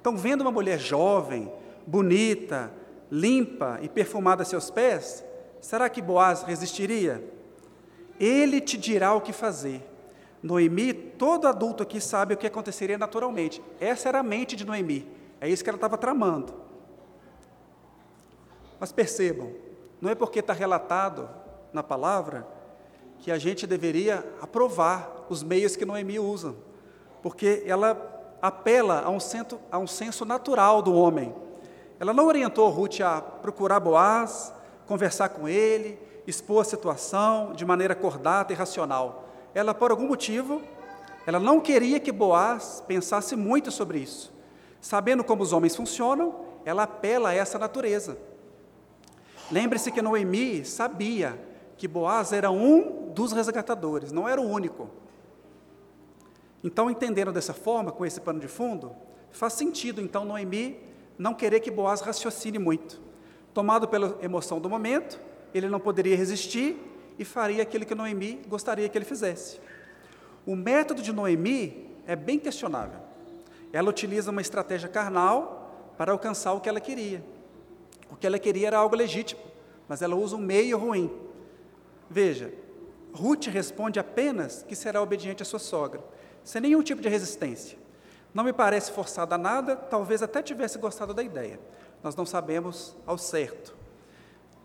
Então, 0.00 0.16
vendo 0.16 0.42
uma 0.42 0.50
mulher 0.50 0.78
jovem, 0.78 1.52
bonita, 1.86 2.72
limpa 3.10 3.78
e 3.82 3.88
perfumada 3.88 4.42
a 4.42 4.46
seus 4.46 4.70
pés, 4.70 5.24
será 5.60 5.88
que 5.88 6.00
Boaz 6.00 6.42
resistiria? 6.42 7.22
Ele 8.18 8.60
te 8.60 8.76
dirá 8.76 9.12
o 9.14 9.20
que 9.20 9.32
fazer. 9.32 9.82
Noemi, 10.42 10.92
todo 10.92 11.48
adulto 11.48 11.82
aqui 11.82 12.00
sabe 12.00 12.34
o 12.34 12.36
que 12.36 12.46
aconteceria 12.46 12.96
naturalmente. 12.96 13.62
Essa 13.80 14.08
era 14.08 14.20
a 14.20 14.22
mente 14.22 14.54
de 14.54 14.64
Noemi. 14.64 15.06
É 15.40 15.48
isso 15.48 15.62
que 15.62 15.70
ela 15.70 15.76
estava 15.76 15.98
tramando. 15.98 16.54
Mas 18.78 18.92
percebam, 18.92 19.52
não 20.00 20.10
é 20.10 20.14
porque 20.14 20.38
está 20.38 20.52
relatado 20.52 21.28
na 21.72 21.82
palavra 21.82 22.46
que 23.20 23.30
a 23.30 23.38
gente 23.38 23.66
deveria 23.66 24.24
aprovar 24.40 25.26
os 25.28 25.42
meios 25.42 25.76
que 25.76 25.84
Noemi 25.84 26.18
usa, 26.18 26.54
porque 27.22 27.62
ela 27.66 28.36
apela 28.40 29.02
a 29.02 29.10
um, 29.10 29.20
senso, 29.20 29.60
a 29.70 29.78
um 29.78 29.86
senso 29.86 30.24
natural 30.24 30.80
do 30.80 30.94
homem. 30.94 31.34
Ela 31.98 32.12
não 32.12 32.26
orientou 32.26 32.68
Ruth 32.70 33.00
a 33.00 33.20
procurar 33.20 33.80
Boaz, 33.80 34.52
conversar 34.86 35.30
com 35.30 35.48
ele, 35.48 35.98
expor 36.26 36.62
a 36.62 36.64
situação 36.64 37.52
de 37.52 37.64
maneira 37.64 37.94
cordata 37.94 38.52
e 38.52 38.56
racional. 38.56 39.28
Ela, 39.54 39.74
por 39.74 39.90
algum 39.90 40.06
motivo, 40.06 40.62
ela 41.26 41.40
não 41.40 41.60
queria 41.60 41.98
que 41.98 42.12
Boaz 42.12 42.82
pensasse 42.86 43.34
muito 43.34 43.70
sobre 43.70 43.98
isso. 43.98 44.32
Sabendo 44.80 45.24
como 45.24 45.42
os 45.42 45.52
homens 45.52 45.74
funcionam, 45.74 46.46
ela 46.64 46.84
apela 46.84 47.30
a 47.30 47.34
essa 47.34 47.58
natureza. 47.58 48.16
Lembre-se 49.50 49.90
que 49.90 50.02
Noemi 50.02 50.64
sabia 50.64 51.38
que 51.78 51.88
Boaz 51.88 52.32
era 52.32 52.50
um 52.50 53.10
dos 53.14 53.32
resgatadores, 53.32 54.12
não 54.12 54.28
era 54.28 54.40
o 54.40 54.44
único. 54.44 54.90
Então, 56.62 56.90
entendendo 56.90 57.32
dessa 57.32 57.54
forma, 57.54 57.92
com 57.92 58.04
esse 58.04 58.20
pano 58.20 58.40
de 58.40 58.48
fundo, 58.48 58.94
faz 59.30 59.52
sentido 59.52 60.00
então 60.02 60.24
Noemi 60.24 60.80
não 61.16 61.32
querer 61.32 61.60
que 61.60 61.70
Boaz 61.70 62.00
raciocine 62.00 62.58
muito. 62.58 63.00
Tomado 63.54 63.88
pela 63.88 64.18
emoção 64.20 64.60
do 64.60 64.68
momento, 64.68 65.20
ele 65.54 65.68
não 65.68 65.80
poderia 65.80 66.16
resistir 66.16 66.76
e 67.18 67.24
faria 67.24 67.62
aquilo 67.62 67.86
que 67.86 67.94
Noemi 67.94 68.42
gostaria 68.48 68.88
que 68.88 68.98
ele 68.98 69.04
fizesse. 69.04 69.60
O 70.44 70.56
método 70.56 71.00
de 71.00 71.12
Noemi 71.12 71.96
é 72.06 72.16
bem 72.16 72.38
questionável. 72.38 73.00
Ela 73.72 73.88
utiliza 73.90 74.30
uma 74.30 74.40
estratégia 74.40 74.88
carnal 74.88 75.92
para 75.96 76.12
alcançar 76.12 76.52
o 76.52 76.60
que 76.60 76.68
ela 76.68 76.80
queria. 76.80 77.22
O 78.10 78.16
que 78.16 78.26
ela 78.26 78.38
queria 78.38 78.68
era 78.68 78.78
algo 78.78 78.96
legítimo, 78.96 79.40
mas 79.86 80.02
ela 80.02 80.16
usa 80.16 80.36
um 80.36 80.40
meio 80.40 80.78
ruim. 80.78 81.27
Veja, 82.10 82.52
Ruth 83.12 83.46
responde 83.46 83.98
apenas 83.98 84.62
que 84.62 84.76
será 84.76 85.02
obediente 85.02 85.42
à 85.42 85.46
sua 85.46 85.58
sogra 85.58 86.02
sem 86.48 86.62
nenhum 86.62 86.82
tipo 86.82 87.02
de 87.02 87.10
resistência. 87.10 87.76
Não 88.32 88.42
me 88.42 88.54
parece 88.54 88.90
forçada 88.90 89.34
a 89.34 89.38
nada, 89.38 89.76
talvez 89.76 90.22
até 90.22 90.42
tivesse 90.42 90.78
gostado 90.78 91.12
da 91.12 91.22
ideia. 91.22 91.60
Nós 92.02 92.16
não 92.16 92.24
sabemos 92.24 92.96
ao 93.06 93.18
certo. 93.18 93.76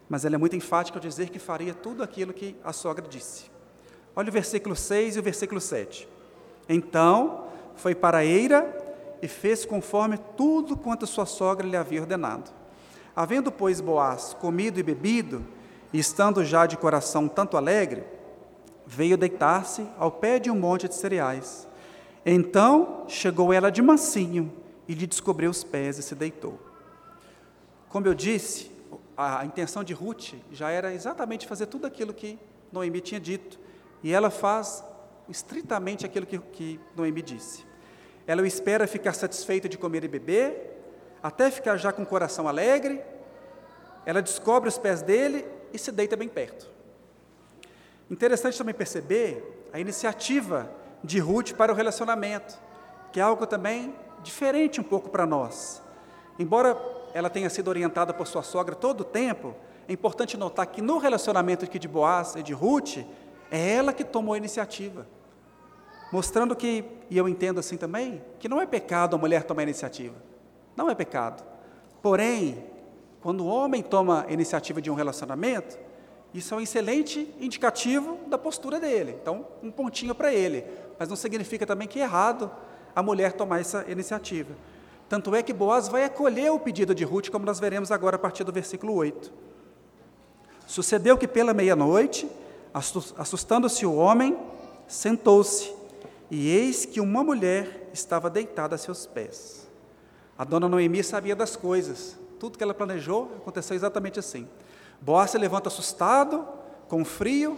Mas 0.08 0.24
ela 0.24 0.36
é 0.36 0.38
muito 0.38 0.56
enfática 0.56 0.98
ao 0.98 1.02
dizer 1.02 1.30
que 1.30 1.40
faria 1.40 1.74
tudo 1.74 2.02
aquilo 2.02 2.32
que 2.32 2.56
a 2.64 2.72
sogra 2.72 3.06
disse. 3.06 3.52
Olha 4.16 4.30
o 4.30 4.32
versículo 4.32 4.78
6 4.78 5.18
e 5.18 5.20
o 5.20 5.24
versículo 5.24 5.60
7. 5.60 6.08
Então 6.70 7.48
foi 7.76 7.94
para 7.94 8.24
eira 8.24 8.78
e 9.22 9.28
fez 9.28 9.66
conforme 9.66 10.18
tudo 10.38 10.78
quanto 10.78 11.06
sua 11.06 11.26
sogra 11.26 11.68
lhe 11.68 11.76
havia 11.76 12.00
ordenado. 12.00 12.50
Havendo, 13.14 13.52
pois, 13.52 13.82
Boaz 13.82 14.34
comido 14.34 14.80
e 14.80 14.84
bebido, 14.84 15.46
e 15.94 16.00
estando 16.00 16.44
já 16.44 16.66
de 16.66 16.76
coração 16.76 17.28
tanto 17.28 17.56
alegre, 17.56 18.04
veio 18.86 19.16
deitar-se 19.16 19.88
ao 19.98 20.12
pé 20.12 20.40
de 20.40 20.50
um 20.50 20.56
monte 20.56 20.90
de 20.90 20.96
cereais. 20.96 21.68
Então 22.26 23.06
chegou 23.08 23.54
ela 23.54 23.72
de 23.72 23.82
mansinho 23.82 24.52
e 24.88 24.96
lhe 24.96 25.06
descobriu 25.06 25.52
os 25.52 25.64
pés 25.64 26.00
e 26.00 26.02
se 26.02 26.16
deitou. 26.16 26.60
Como 27.90 28.08
eu 28.08 28.16
disse, 28.16 28.72
a 29.16 29.46
intenção 29.46 29.84
de 29.84 29.94
Ruth 29.94 30.34
já 30.52 30.72
era 30.72 30.92
exatamente 30.92 31.48
fazer 31.48 31.68
tudo 31.68 31.86
aquilo 31.86 32.14
que 32.14 32.40
Noemi 32.72 33.00
tinha 33.00 33.20
dito, 33.20 33.60
e 34.02 34.12
ela 34.12 34.32
faz 34.32 34.84
estritamente 35.30 36.06
aquilo 36.06 36.26
que, 36.26 36.40
que 36.40 36.80
Noemi 36.96 37.22
disse. 37.22 37.64
Ela 38.26 38.42
o 38.42 38.46
espera 38.46 38.88
ficar 38.88 39.14
satisfeita 39.14 39.70
de 39.70 39.78
comer 39.78 40.04
e 40.04 40.08
beber, 40.08 40.72
até 41.22 41.52
ficar 41.52 41.78
já 41.78 41.94
com 41.94 42.02
o 42.02 42.06
coração 42.06 42.48
alegre, 42.48 43.00
ela 44.06 44.22
descobre 44.22 44.68
os 44.68 44.78
pés 44.78 45.02
dele 45.02 45.46
e 45.74 45.80
se 45.80 45.92
deita 45.92 46.16
bem 46.16 46.30
perto. 46.30 46.70
Interessante 48.10 48.58
também 48.58 48.76
perceber 48.76 49.68
a 49.74 49.80
iniciativa 49.80 50.70
de 51.04 51.20
Ruth 51.20 51.54
para 51.54 51.72
o 51.72 51.76
relacionamento, 51.76 52.58
que 53.12 53.20
é 53.20 53.24
algo 53.24 53.46
também 53.48 53.96
diferente 54.22 54.80
um 54.80 54.84
pouco 54.84 55.10
para 55.10 55.26
nós. 55.26 55.82
Embora 56.38 56.78
ela 57.14 57.30
tenha 57.30 57.50
sido 57.50 57.68
orientada 57.68 58.14
por 58.14 58.28
sua 58.28 58.44
sogra 58.44 58.76
todo 58.76 59.02
o 59.02 59.06
tempo, 59.06 59.56
é 59.88 59.94
importante 59.94 60.38
notar 60.38 60.68
que 60.68 60.82
no 60.82 60.98
relacionamento 60.98 61.66
aqui 61.66 61.78
de 61.78 61.88
Boaz 61.88 62.36
e 62.36 62.44
de 62.44 62.54
Ruth, 62.54 62.98
é 63.52 63.74
ela 63.74 63.94
que 63.94 64.04
tomou 64.04 64.34
a 64.34 64.38
iniciativa. 64.38 65.06
Mostrando 66.12 66.56
que, 66.56 66.86
e 67.10 67.18
eu 67.18 67.28
entendo 67.28 67.60
assim 67.60 67.78
também, 67.78 68.24
que 68.40 68.48
não 68.48 68.62
é 68.62 68.66
pecado 68.66 69.16
a 69.16 69.20
mulher 69.20 69.44
tomar 69.44 69.62
a 69.62 69.64
iniciativa. 69.64 70.16
Não 70.76 70.90
é 70.90 70.96
pecado. 70.96 71.44
Porém, 72.02 72.64
quando 73.24 73.46
o 73.46 73.48
homem 73.48 73.82
toma 73.82 74.26
a 74.28 74.34
iniciativa 74.34 74.82
de 74.82 74.92
um 74.92 74.96
relacionamento, 74.96 75.80
isso 76.34 76.54
é 76.54 76.58
um 76.58 76.60
excelente 76.60 77.34
indicativo 77.40 78.18
da 78.28 78.38
postura 78.38 78.82
dele. 78.82 79.16
Então, 79.22 79.48
um 79.64 79.72
pontinho 79.72 80.14
para 80.14 80.34
ele. 80.34 80.66
Mas 81.00 81.08
não 81.08 81.16
significa 81.16 81.66
também 81.66 81.88
que 81.88 82.02
é 82.02 82.04
errado 82.04 82.52
a 82.94 83.02
mulher 83.02 83.32
tomar 83.32 83.62
essa 83.62 83.86
iniciativa. 83.90 84.54
Tanto 85.08 85.34
é 85.34 85.42
que 85.42 85.54
Boaz 85.54 85.88
vai 85.88 86.04
acolher 86.04 86.52
o 86.52 86.60
pedido 86.60 86.94
de 86.94 87.06
Ruth, 87.06 87.30
como 87.30 87.46
nós 87.46 87.62
veremos 87.62 87.94
agora 87.94 88.18
a 88.18 88.20
partir 88.20 88.44
do 88.44 88.52
versículo 88.52 88.94
8. 88.94 89.32
Sucedeu 90.68 91.18
que 91.18 91.28
pela 91.28 91.54
meia-noite, 91.54 92.30
assustando-se 92.74 93.86
o 93.86 93.96
homem, 93.96 94.38
sentou-se, 94.86 95.74
e 96.30 96.50
eis 96.50 96.84
que 96.84 97.00
uma 97.00 97.24
mulher 97.24 97.90
estava 97.94 98.30
deitada 98.30 98.76
a 98.76 98.78
seus 98.78 99.06
pés. 99.06 99.66
A 100.38 100.44
dona 100.44 100.68
Noemi 100.68 101.04
sabia 101.04 101.36
das 101.36 101.56
coisas, 101.56 102.18
tudo 102.44 102.58
que 102.58 102.64
ela 102.66 102.74
planejou 102.74 103.32
aconteceu 103.38 103.74
exatamente 103.74 104.20
assim. 104.20 104.46
Boaz 105.00 105.32
se 105.32 105.38
levanta 105.38 105.70
assustado, 105.70 106.46
com 106.90 107.06
frio, 107.06 107.58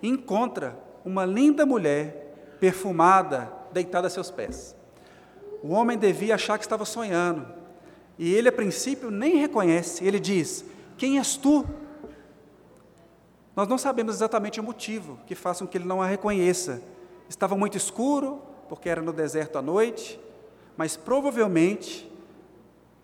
e 0.00 0.08
encontra 0.08 0.78
uma 1.04 1.24
linda 1.24 1.66
mulher, 1.66 2.56
perfumada, 2.60 3.52
deitada 3.72 4.06
a 4.06 4.10
seus 4.10 4.30
pés. 4.30 4.76
O 5.60 5.72
homem 5.72 5.98
devia 5.98 6.36
achar 6.36 6.56
que 6.56 6.64
estava 6.64 6.84
sonhando. 6.84 7.44
E 8.16 8.32
ele, 8.32 8.48
a 8.48 8.52
princípio, 8.52 9.10
nem 9.10 9.38
reconhece. 9.38 10.04
Ele 10.04 10.20
diz: 10.20 10.64
Quem 10.96 11.18
és 11.18 11.36
tu? 11.36 11.66
Nós 13.56 13.66
não 13.66 13.76
sabemos 13.76 14.14
exatamente 14.14 14.60
o 14.60 14.62
motivo 14.62 15.18
que 15.26 15.34
faça 15.34 15.64
com 15.64 15.68
que 15.68 15.78
ele 15.78 15.84
não 15.84 16.00
a 16.00 16.06
reconheça. 16.06 16.80
Estava 17.28 17.56
muito 17.56 17.76
escuro, 17.76 18.40
porque 18.68 18.88
era 18.88 19.02
no 19.02 19.12
deserto 19.12 19.58
à 19.58 19.62
noite, 19.62 20.20
mas 20.76 20.96
provavelmente 20.96 22.11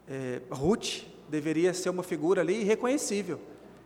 é, 0.08 0.40
Ruth 0.50 1.02
deveria 1.28 1.74
ser 1.74 1.90
uma 1.90 2.02
figura 2.02 2.40
ali 2.40 2.62
irreconhecível. 2.62 3.38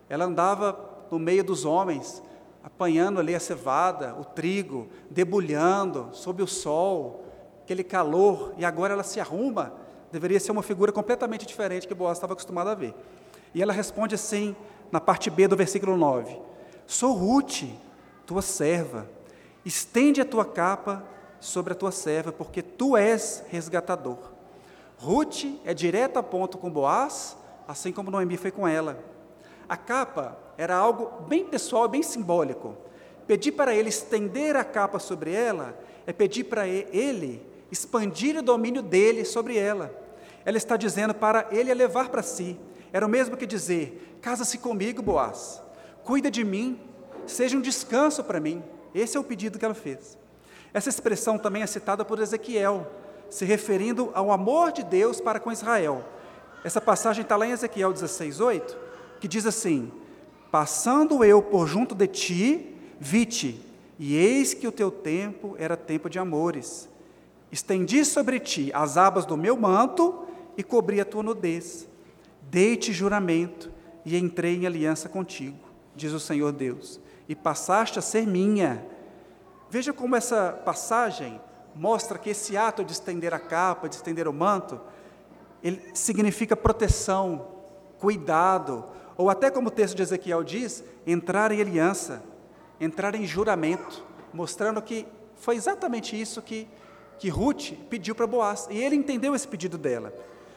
Ela 0.08 0.24
andava 0.24 0.78
no 1.10 1.18
meio 1.18 1.42
dos 1.42 1.64
homens, 1.64 2.22
apanhando 2.62 3.18
ali 3.18 3.34
a 3.34 3.40
cevada, 3.40 4.14
o 4.14 4.24
trigo, 4.24 4.88
debulhando 5.10 6.10
sob 6.12 6.42
o 6.42 6.46
sol, 6.46 7.24
aquele 7.62 7.82
calor, 7.82 8.54
e 8.56 8.64
agora 8.64 8.92
ela 8.92 9.02
se 9.02 9.18
arruma, 9.18 9.72
deveria 10.12 10.38
ser 10.38 10.52
uma 10.52 10.62
figura 10.62 10.92
completamente 10.92 11.46
diferente 11.46 11.88
que 11.88 11.94
Boaz 11.94 12.18
estava 12.18 12.34
acostumado 12.34 12.68
a 12.68 12.74
ver. 12.74 12.94
E 13.54 13.60
ela 13.62 13.72
responde 13.72 14.14
assim, 14.14 14.54
na 14.90 15.00
parte 15.00 15.28
B 15.28 15.48
do 15.48 15.56
versículo 15.56 15.96
9: 15.96 16.38
Sou 16.86 17.12
Ruth, 17.12 17.64
tua 18.26 18.42
serva, 18.42 19.08
estende 19.64 20.20
a 20.20 20.24
tua 20.24 20.44
capa 20.44 21.02
sobre 21.40 21.72
a 21.72 21.76
tua 21.76 21.90
serva, 21.90 22.30
porque 22.30 22.62
tu 22.62 22.96
és 22.96 23.44
resgatador. 23.48 24.31
Ruth 25.02 25.46
é 25.64 25.74
direto 25.74 26.16
a 26.16 26.22
ponto 26.22 26.56
com 26.56 26.70
Boaz, 26.70 27.36
assim 27.66 27.90
como 27.90 28.08
Noemi 28.08 28.36
foi 28.36 28.52
com 28.52 28.68
ela. 28.68 29.02
A 29.68 29.76
capa 29.76 30.38
era 30.56 30.76
algo 30.76 31.22
bem 31.22 31.44
pessoal, 31.44 31.88
bem 31.88 32.04
simbólico. 32.04 32.76
Pedir 33.26 33.50
para 33.50 33.74
ele 33.74 33.88
estender 33.88 34.54
a 34.54 34.62
capa 34.62 35.00
sobre 35.00 35.32
ela 35.32 35.76
é 36.06 36.12
pedir 36.12 36.44
para 36.44 36.68
ele 36.68 37.44
expandir 37.68 38.38
o 38.38 38.42
domínio 38.42 38.80
dele 38.80 39.24
sobre 39.24 39.58
ela. 39.58 39.92
Ela 40.44 40.56
está 40.56 40.76
dizendo 40.76 41.12
para 41.12 41.48
ele 41.50 41.72
a 41.72 41.74
levar 41.74 42.08
para 42.08 42.22
si. 42.22 42.56
Era 42.92 43.04
o 43.04 43.08
mesmo 43.08 43.36
que 43.36 43.44
dizer: 43.44 44.18
casa-se 44.22 44.56
comigo, 44.56 45.02
Boaz, 45.02 45.60
cuida 46.04 46.30
de 46.30 46.44
mim, 46.44 46.78
seja 47.26 47.56
um 47.56 47.60
descanso 47.60 48.22
para 48.22 48.38
mim. 48.38 48.62
Esse 48.94 49.16
é 49.16 49.20
o 49.20 49.24
pedido 49.24 49.58
que 49.58 49.64
ela 49.64 49.74
fez. 49.74 50.16
Essa 50.72 50.90
expressão 50.90 51.38
também 51.38 51.62
é 51.62 51.66
citada 51.66 52.04
por 52.04 52.20
Ezequiel, 52.20 52.86
se 53.32 53.44
referindo 53.44 54.10
ao 54.14 54.30
amor 54.30 54.70
de 54.70 54.84
Deus 54.84 55.20
para 55.20 55.40
com 55.40 55.50
Israel. 55.50 56.04
Essa 56.62 56.80
passagem 56.80 57.22
está 57.22 57.34
lá 57.36 57.46
em 57.46 57.52
Ezequiel 57.52 57.92
16, 57.92 58.40
8, 58.40 58.76
que 59.20 59.26
diz 59.26 59.46
assim: 59.46 59.90
Passando 60.50 61.24
eu 61.24 61.40
por 61.40 61.66
junto 61.66 61.94
de 61.94 62.06
ti, 62.06 62.76
vi-te, 63.00 63.60
e 63.98 64.16
eis 64.16 64.54
que 64.54 64.68
o 64.68 64.72
teu 64.72 64.90
tempo 64.90 65.56
era 65.58 65.76
tempo 65.76 66.10
de 66.10 66.18
amores 66.18 66.92
Estendi 67.52 68.02
sobre 68.06 68.40
ti 68.40 68.70
as 68.72 68.96
abas 68.96 69.26
do 69.26 69.36
meu 69.36 69.54
manto 69.58 70.24
e 70.56 70.62
cobri 70.62 71.02
a 71.02 71.04
tua 71.04 71.22
nudez. 71.22 71.86
Dei-te 72.50 72.94
juramento 72.94 73.70
e 74.06 74.16
entrei 74.16 74.56
em 74.56 74.66
aliança 74.66 75.06
contigo, 75.06 75.58
diz 75.94 76.12
o 76.12 76.18
Senhor 76.18 76.50
Deus, 76.50 76.98
e 77.28 77.36
passaste 77.36 77.98
a 77.98 78.02
ser 78.02 78.26
minha. 78.26 78.82
Veja 79.68 79.92
como 79.92 80.16
essa 80.16 80.52
passagem 80.64 81.38
mostra 81.74 82.18
que 82.18 82.30
esse 82.30 82.56
ato 82.56 82.84
de 82.84 82.92
estender 82.92 83.32
a 83.32 83.38
capa, 83.38 83.88
de 83.88 83.96
estender 83.96 84.28
o 84.28 84.32
manto, 84.32 84.80
ele 85.62 85.80
significa 85.94 86.56
proteção, 86.56 87.48
cuidado, 87.98 88.84
ou 89.16 89.30
até 89.30 89.50
como 89.50 89.68
o 89.68 89.70
texto 89.70 89.96
de 89.96 90.02
Ezequiel 90.02 90.42
diz, 90.42 90.82
entrar 91.06 91.52
em 91.52 91.60
aliança, 91.60 92.22
entrar 92.80 93.14
em 93.14 93.24
juramento, 93.24 94.04
mostrando 94.32 94.82
que 94.82 95.06
foi 95.36 95.56
exatamente 95.56 96.20
isso 96.20 96.42
que 96.42 96.68
que 97.22 97.28
Ruth 97.28 97.74
pediu 97.88 98.16
para 98.16 98.26
Boaz, 98.26 98.66
e 98.68 98.76
ele 98.76 98.96
entendeu 98.96 99.32
esse 99.32 99.46
pedido 99.46 99.78
dela. 99.78 100.12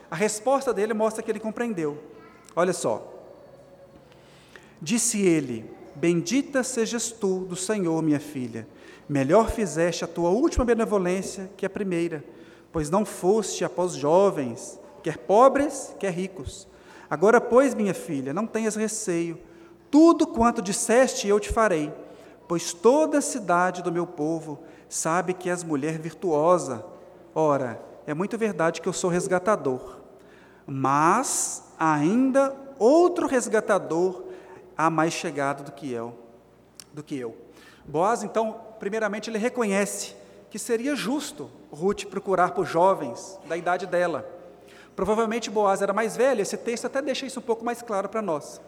A 0.09 0.15
resposta 0.15 0.73
dele 0.73 0.95
mostra 0.95 1.21
que 1.21 1.29
ele 1.29 1.39
compreendeu. 1.39 2.03
Olha 2.55 2.73
só. 2.73 3.13
Disse 4.81 5.21
ele: 5.21 5.69
Bendita 5.93 6.63
sejas 6.63 7.11
tu 7.11 7.41
do 7.41 7.55
Senhor, 7.55 8.01
minha 8.01 8.19
filha. 8.19 8.67
Melhor 9.07 9.51
fizeste 9.51 10.03
a 10.03 10.07
tua 10.07 10.29
última 10.29 10.65
benevolência 10.65 11.49
que 11.55 11.65
a 11.65 11.69
primeira, 11.69 12.23
pois 12.71 12.89
não 12.89 13.05
foste 13.05 13.63
após 13.63 13.93
jovens, 13.93 14.79
quer 15.03 15.17
pobres, 15.19 15.95
quer 15.99 16.11
ricos. 16.11 16.67
Agora, 17.09 17.39
pois, 17.39 17.75
minha 17.75 17.93
filha, 17.93 18.33
não 18.33 18.47
tenhas 18.47 18.75
receio. 18.75 19.37
Tudo 19.91 20.25
quanto 20.25 20.61
disseste 20.61 21.27
eu 21.27 21.39
te 21.39 21.49
farei, 21.51 21.93
pois 22.47 22.73
toda 22.73 23.19
a 23.19 23.21
cidade 23.21 23.83
do 23.83 23.91
meu 23.91 24.07
povo 24.07 24.59
sabe 24.89 25.33
que 25.33 25.49
és 25.49 25.63
mulher 25.63 25.99
virtuosa. 25.99 26.83
Ora, 27.33 27.79
é 28.07 28.13
muito 28.13 28.37
verdade 28.37 28.81
que 28.81 28.89
eu 28.89 28.93
sou 28.93 29.09
resgatador, 29.09 29.97
mas 30.65 31.63
ainda 31.77 32.55
outro 32.79 33.27
resgatador 33.27 34.23
há 34.75 34.89
mais 34.89 35.13
chegado 35.13 35.63
do 35.63 35.71
que 35.71 35.91
eu. 35.91 36.13
Do 36.93 37.03
que 37.03 37.17
eu. 37.17 37.35
Boaz, 37.85 38.23
então, 38.23 38.59
primeiramente, 38.79 39.29
ele 39.29 39.37
reconhece 39.37 40.15
que 40.49 40.59
seria 40.59 40.95
justo 40.95 41.49
Ruth 41.71 42.05
procurar 42.05 42.51
por 42.51 42.65
jovens 42.65 43.39
da 43.47 43.57
idade 43.57 43.85
dela. 43.85 44.25
Provavelmente 44.95 45.49
Boaz 45.49 45.81
era 45.81 45.91
mais 45.91 46.15
velho, 46.15 46.41
esse 46.41 46.55
texto 46.55 46.85
até 46.85 47.01
deixa 47.01 47.25
isso 47.25 47.39
um 47.39 47.43
pouco 47.43 47.65
mais 47.65 47.81
claro 47.81 48.07
para 48.07 48.21
nós. 48.21 48.61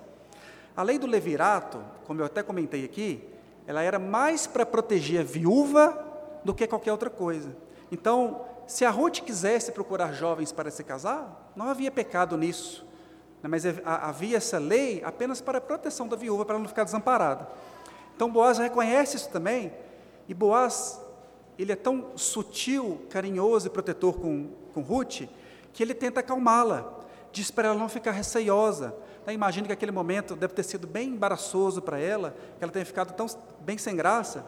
A 0.75 0.83
lei 0.83 0.99
do 0.99 1.07
levirato, 1.07 1.81
como 2.05 2.21
eu 2.21 2.25
até 2.25 2.43
comentei 2.43 2.83
aqui, 2.83 3.23
ela 3.65 3.81
era 3.81 3.97
mais 3.97 4.45
para 4.45 4.65
proteger 4.65 5.21
a 5.21 5.23
viúva 5.23 6.05
do 6.43 6.53
que 6.53 6.67
qualquer 6.67 6.91
outra 6.91 7.09
coisa. 7.09 7.55
Então, 7.91 8.41
se 8.67 8.83
a 8.83 8.89
Ruth 8.89 9.21
quisesse 9.21 9.71
procurar 9.71 10.13
jovens 10.13 10.51
para 10.51 10.69
se 10.69 10.83
casar, 10.83 11.51
não 11.55 11.69
havia 11.69 11.89
pecado 11.89 12.37
nisso. 12.37 12.85
Né, 13.41 13.49
mas 13.49 13.63
havia 13.85 14.37
essa 14.37 14.57
lei 14.57 15.01
apenas 15.05 15.39
para 15.39 15.59
a 15.59 15.61
proteção 15.61 16.07
da 16.07 16.17
viúva, 16.17 16.43
para 16.43 16.55
ela 16.55 16.61
não 16.61 16.69
ficar 16.69 16.83
desamparada. 16.83 17.47
Então 18.15 18.29
Boaz 18.29 18.57
reconhece 18.57 19.15
isso 19.15 19.29
também, 19.29 19.71
e 20.27 20.33
Boaz, 20.33 21.01
ele 21.57 21.71
é 21.71 21.75
tão 21.75 22.11
sutil, 22.15 23.01
carinhoso 23.09 23.67
e 23.67 23.69
protetor 23.69 24.19
com, 24.19 24.49
com 24.73 24.81
Ruth, 24.81 25.23
que 25.73 25.83
ele 25.83 25.93
tenta 25.93 26.19
acalmá-la, 26.19 26.93
diz 27.31 27.49
para 27.49 27.69
ela 27.69 27.77
não 27.77 27.89
ficar 27.89 28.11
receiosa. 28.11 28.93
Então, 29.21 29.33
imagine 29.33 29.67
que 29.67 29.73
aquele 29.73 29.91
momento 29.91 30.35
deve 30.35 30.53
ter 30.53 30.63
sido 30.63 30.87
bem 30.87 31.09
embaraçoso 31.09 31.81
para 31.81 31.99
ela, 31.99 32.35
que 32.57 32.63
ela 32.63 32.71
tenha 32.71 32.85
ficado 32.85 33.13
tão 33.13 33.25
bem 33.61 33.77
sem 33.77 33.95
graça, 33.95 34.45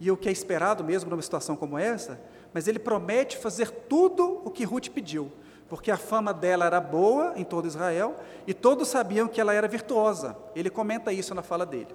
e 0.00 0.10
o 0.10 0.16
que 0.16 0.28
é 0.28 0.32
esperado 0.32 0.82
mesmo 0.82 1.10
numa 1.10 1.22
situação 1.22 1.54
como 1.54 1.78
essa, 1.78 2.20
mas 2.52 2.66
ele 2.66 2.78
promete 2.78 3.36
fazer 3.36 3.70
tudo 3.70 4.40
o 4.44 4.50
que 4.50 4.64
Ruth 4.64 4.88
pediu, 4.88 5.30
porque 5.68 5.90
a 5.90 5.96
fama 5.96 6.32
dela 6.32 6.64
era 6.66 6.80
boa 6.80 7.34
em 7.36 7.44
todo 7.44 7.66
Israel 7.66 8.16
e 8.46 8.52
todos 8.52 8.88
sabiam 8.88 9.28
que 9.28 9.40
ela 9.40 9.54
era 9.54 9.68
virtuosa. 9.68 10.36
Ele 10.56 10.68
comenta 10.68 11.12
isso 11.12 11.34
na 11.34 11.42
fala 11.42 11.64
dele. 11.64 11.94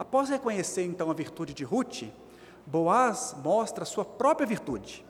Após 0.00 0.30
reconhecer 0.30 0.82
então 0.82 1.10
a 1.10 1.12
virtude 1.12 1.52
de 1.52 1.62
Ruth, 1.62 2.04
Boaz 2.64 3.36
mostra 3.44 3.82
a 3.82 3.86
sua 3.86 4.02
própria 4.02 4.46
virtude. 4.46 5.04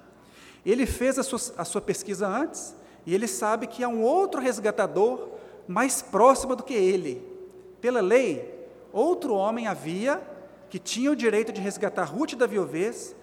Ele 0.66 0.85
fez 0.85 1.16
a 1.16 1.22
sua, 1.22 1.38
a 1.57 1.64
sua 1.64 1.81
pesquisa 1.81 2.26
antes 2.26 2.74
e 3.07 3.14
ele 3.14 3.29
sabe 3.29 3.68
que 3.68 3.85
há 3.85 3.88
um 3.88 4.03
outro 4.03 4.40
resgatador 4.40 5.29
mais 5.68 6.03
próximo 6.03 6.57
do 6.57 6.64
que 6.64 6.74
ele. 6.74 7.24
Pela 7.81 8.00
lei, 8.00 8.68
outro 8.92 9.35
homem 9.35 9.68
havia 9.68 10.20
que 10.68 10.81
tinha 10.81 11.12
o 11.12 11.16
direito 11.16 11.53
de 11.53 11.61
resgatar 11.61 12.03
Ruth 12.03 12.35
da 12.35 12.46
viuvez, 12.48 13.14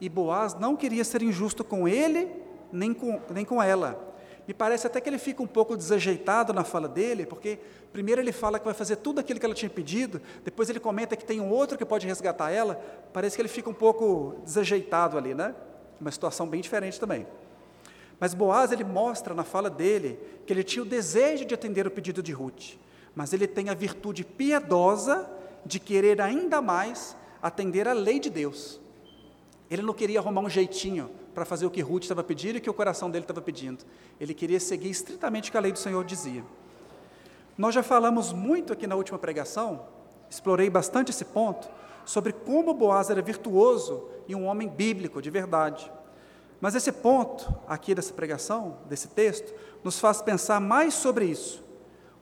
e 0.00 0.08
Boaz 0.08 0.54
não 0.54 0.76
queria 0.76 1.02
ser 1.02 1.22
injusto 1.22 1.64
com 1.64 1.88
ele 1.88 2.30
nem 2.70 2.94
com, 2.94 3.20
nem 3.30 3.44
com 3.44 3.60
ela. 3.60 4.15
Me 4.46 4.54
parece 4.54 4.86
até 4.86 5.00
que 5.00 5.08
ele 5.08 5.18
fica 5.18 5.42
um 5.42 5.46
pouco 5.46 5.76
desajeitado 5.76 6.52
na 6.52 6.62
fala 6.62 6.86
dele, 6.86 7.26
porque 7.26 7.58
primeiro 7.92 8.20
ele 8.20 8.30
fala 8.30 8.58
que 8.58 8.64
vai 8.64 8.74
fazer 8.74 8.96
tudo 8.96 9.18
aquilo 9.18 9.40
que 9.40 9.46
ela 9.46 9.54
tinha 9.54 9.68
pedido, 9.68 10.20
depois 10.44 10.70
ele 10.70 10.78
comenta 10.78 11.16
que 11.16 11.24
tem 11.24 11.40
um 11.40 11.50
outro 11.50 11.76
que 11.76 11.84
pode 11.84 12.06
resgatar 12.06 12.50
ela. 12.50 12.80
Parece 13.12 13.34
que 13.34 13.42
ele 13.42 13.48
fica 13.48 13.68
um 13.68 13.74
pouco 13.74 14.36
desajeitado 14.44 15.18
ali, 15.18 15.34
né? 15.34 15.54
Uma 16.00 16.12
situação 16.12 16.46
bem 16.46 16.60
diferente 16.60 17.00
também. 17.00 17.26
Mas 18.20 18.34
Boaz 18.34 18.70
ele 18.70 18.84
mostra 18.84 19.34
na 19.34 19.44
fala 19.44 19.68
dele 19.68 20.18
que 20.46 20.52
ele 20.52 20.62
tinha 20.62 20.82
o 20.82 20.86
desejo 20.86 21.44
de 21.44 21.54
atender 21.54 21.86
o 21.86 21.90
pedido 21.90 22.22
de 22.22 22.32
Ruth, 22.32 22.76
mas 23.14 23.32
ele 23.32 23.46
tem 23.46 23.68
a 23.68 23.74
virtude 23.74 24.24
piedosa 24.24 25.28
de 25.64 25.80
querer 25.80 26.20
ainda 26.20 26.62
mais 26.62 27.16
atender 27.42 27.88
a 27.88 27.92
lei 27.92 28.20
de 28.20 28.30
Deus. 28.30 28.80
Ele 29.68 29.82
não 29.82 29.92
queria 29.92 30.20
arrumar 30.20 30.42
um 30.42 30.48
jeitinho 30.48 31.10
para 31.36 31.44
fazer 31.44 31.66
o 31.66 31.70
que 31.70 31.82
Ruth 31.82 32.04
estava 32.04 32.24
pedindo 32.24 32.56
e 32.56 32.60
que 32.62 32.70
o 32.70 32.72
coração 32.72 33.10
dele 33.10 33.24
estava 33.24 33.42
pedindo. 33.42 33.84
Ele 34.18 34.32
queria 34.32 34.58
seguir 34.58 34.88
estritamente 34.88 35.50
o 35.50 35.52
que 35.52 35.58
a 35.58 35.60
lei 35.60 35.70
do 35.70 35.78
Senhor 35.78 36.02
dizia. 36.02 36.42
Nós 37.58 37.74
já 37.74 37.82
falamos 37.82 38.32
muito 38.32 38.72
aqui 38.72 38.86
na 38.86 38.96
última 38.96 39.18
pregação, 39.18 39.84
explorei 40.30 40.70
bastante 40.70 41.10
esse 41.10 41.26
ponto, 41.26 41.68
sobre 42.06 42.32
como 42.32 42.72
Boaz 42.72 43.10
era 43.10 43.20
virtuoso 43.20 44.08
e 44.26 44.34
um 44.34 44.46
homem 44.46 44.66
bíblico 44.66 45.20
de 45.20 45.28
verdade. 45.28 45.92
Mas 46.58 46.74
esse 46.74 46.90
ponto 46.90 47.54
aqui 47.68 47.94
dessa 47.94 48.14
pregação, 48.14 48.78
desse 48.88 49.08
texto, 49.08 49.52
nos 49.84 50.00
faz 50.00 50.22
pensar 50.22 50.58
mais 50.58 50.94
sobre 50.94 51.26
isso. 51.26 51.62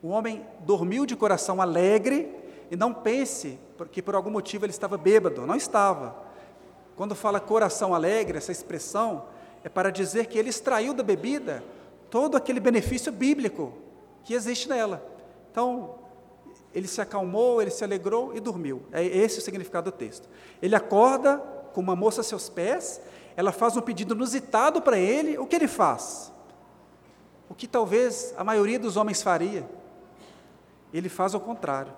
O 0.02 0.08
homem 0.08 0.44
dormiu 0.66 1.06
de 1.06 1.14
coração 1.14 1.62
alegre 1.62 2.34
e 2.68 2.74
não 2.74 2.92
pense 2.92 3.60
que 3.92 4.02
por 4.02 4.16
algum 4.16 4.30
motivo 4.30 4.64
ele 4.64 4.72
estava 4.72 4.98
bêbado, 4.98 5.46
não 5.46 5.54
estava. 5.54 6.23
Quando 6.96 7.14
fala 7.14 7.40
coração 7.40 7.94
alegre, 7.94 8.38
essa 8.38 8.52
expressão 8.52 9.24
é 9.62 9.68
para 9.68 9.90
dizer 9.90 10.26
que 10.26 10.38
ele 10.38 10.50
extraiu 10.50 10.94
da 10.94 11.02
bebida 11.02 11.64
todo 12.10 12.36
aquele 12.36 12.60
benefício 12.60 13.10
bíblico 13.10 13.72
que 14.22 14.34
existe 14.34 14.68
nela. 14.68 15.04
Então, 15.50 15.96
ele 16.74 16.86
se 16.86 17.00
acalmou, 17.00 17.60
ele 17.60 17.70
se 17.70 17.82
alegrou 17.82 18.34
e 18.36 18.40
dormiu. 18.40 18.82
É 18.92 19.04
esse 19.04 19.38
o 19.38 19.42
significado 19.42 19.90
do 19.90 19.96
texto. 19.96 20.28
Ele 20.60 20.74
acorda 20.74 21.38
com 21.72 21.80
uma 21.80 21.96
moça 21.96 22.20
a 22.20 22.24
seus 22.24 22.48
pés, 22.48 23.00
ela 23.36 23.50
faz 23.50 23.76
um 23.76 23.80
pedido 23.80 24.14
inusitado 24.14 24.80
para 24.80 24.98
ele, 24.98 25.38
o 25.38 25.46
que 25.46 25.56
ele 25.56 25.66
faz? 25.66 26.32
O 27.48 27.54
que 27.54 27.66
talvez 27.66 28.32
a 28.36 28.44
maioria 28.44 28.78
dos 28.78 28.96
homens 28.96 29.22
faria. 29.22 29.68
Ele 30.92 31.08
faz 31.08 31.34
o 31.34 31.40
contrário. 31.40 31.92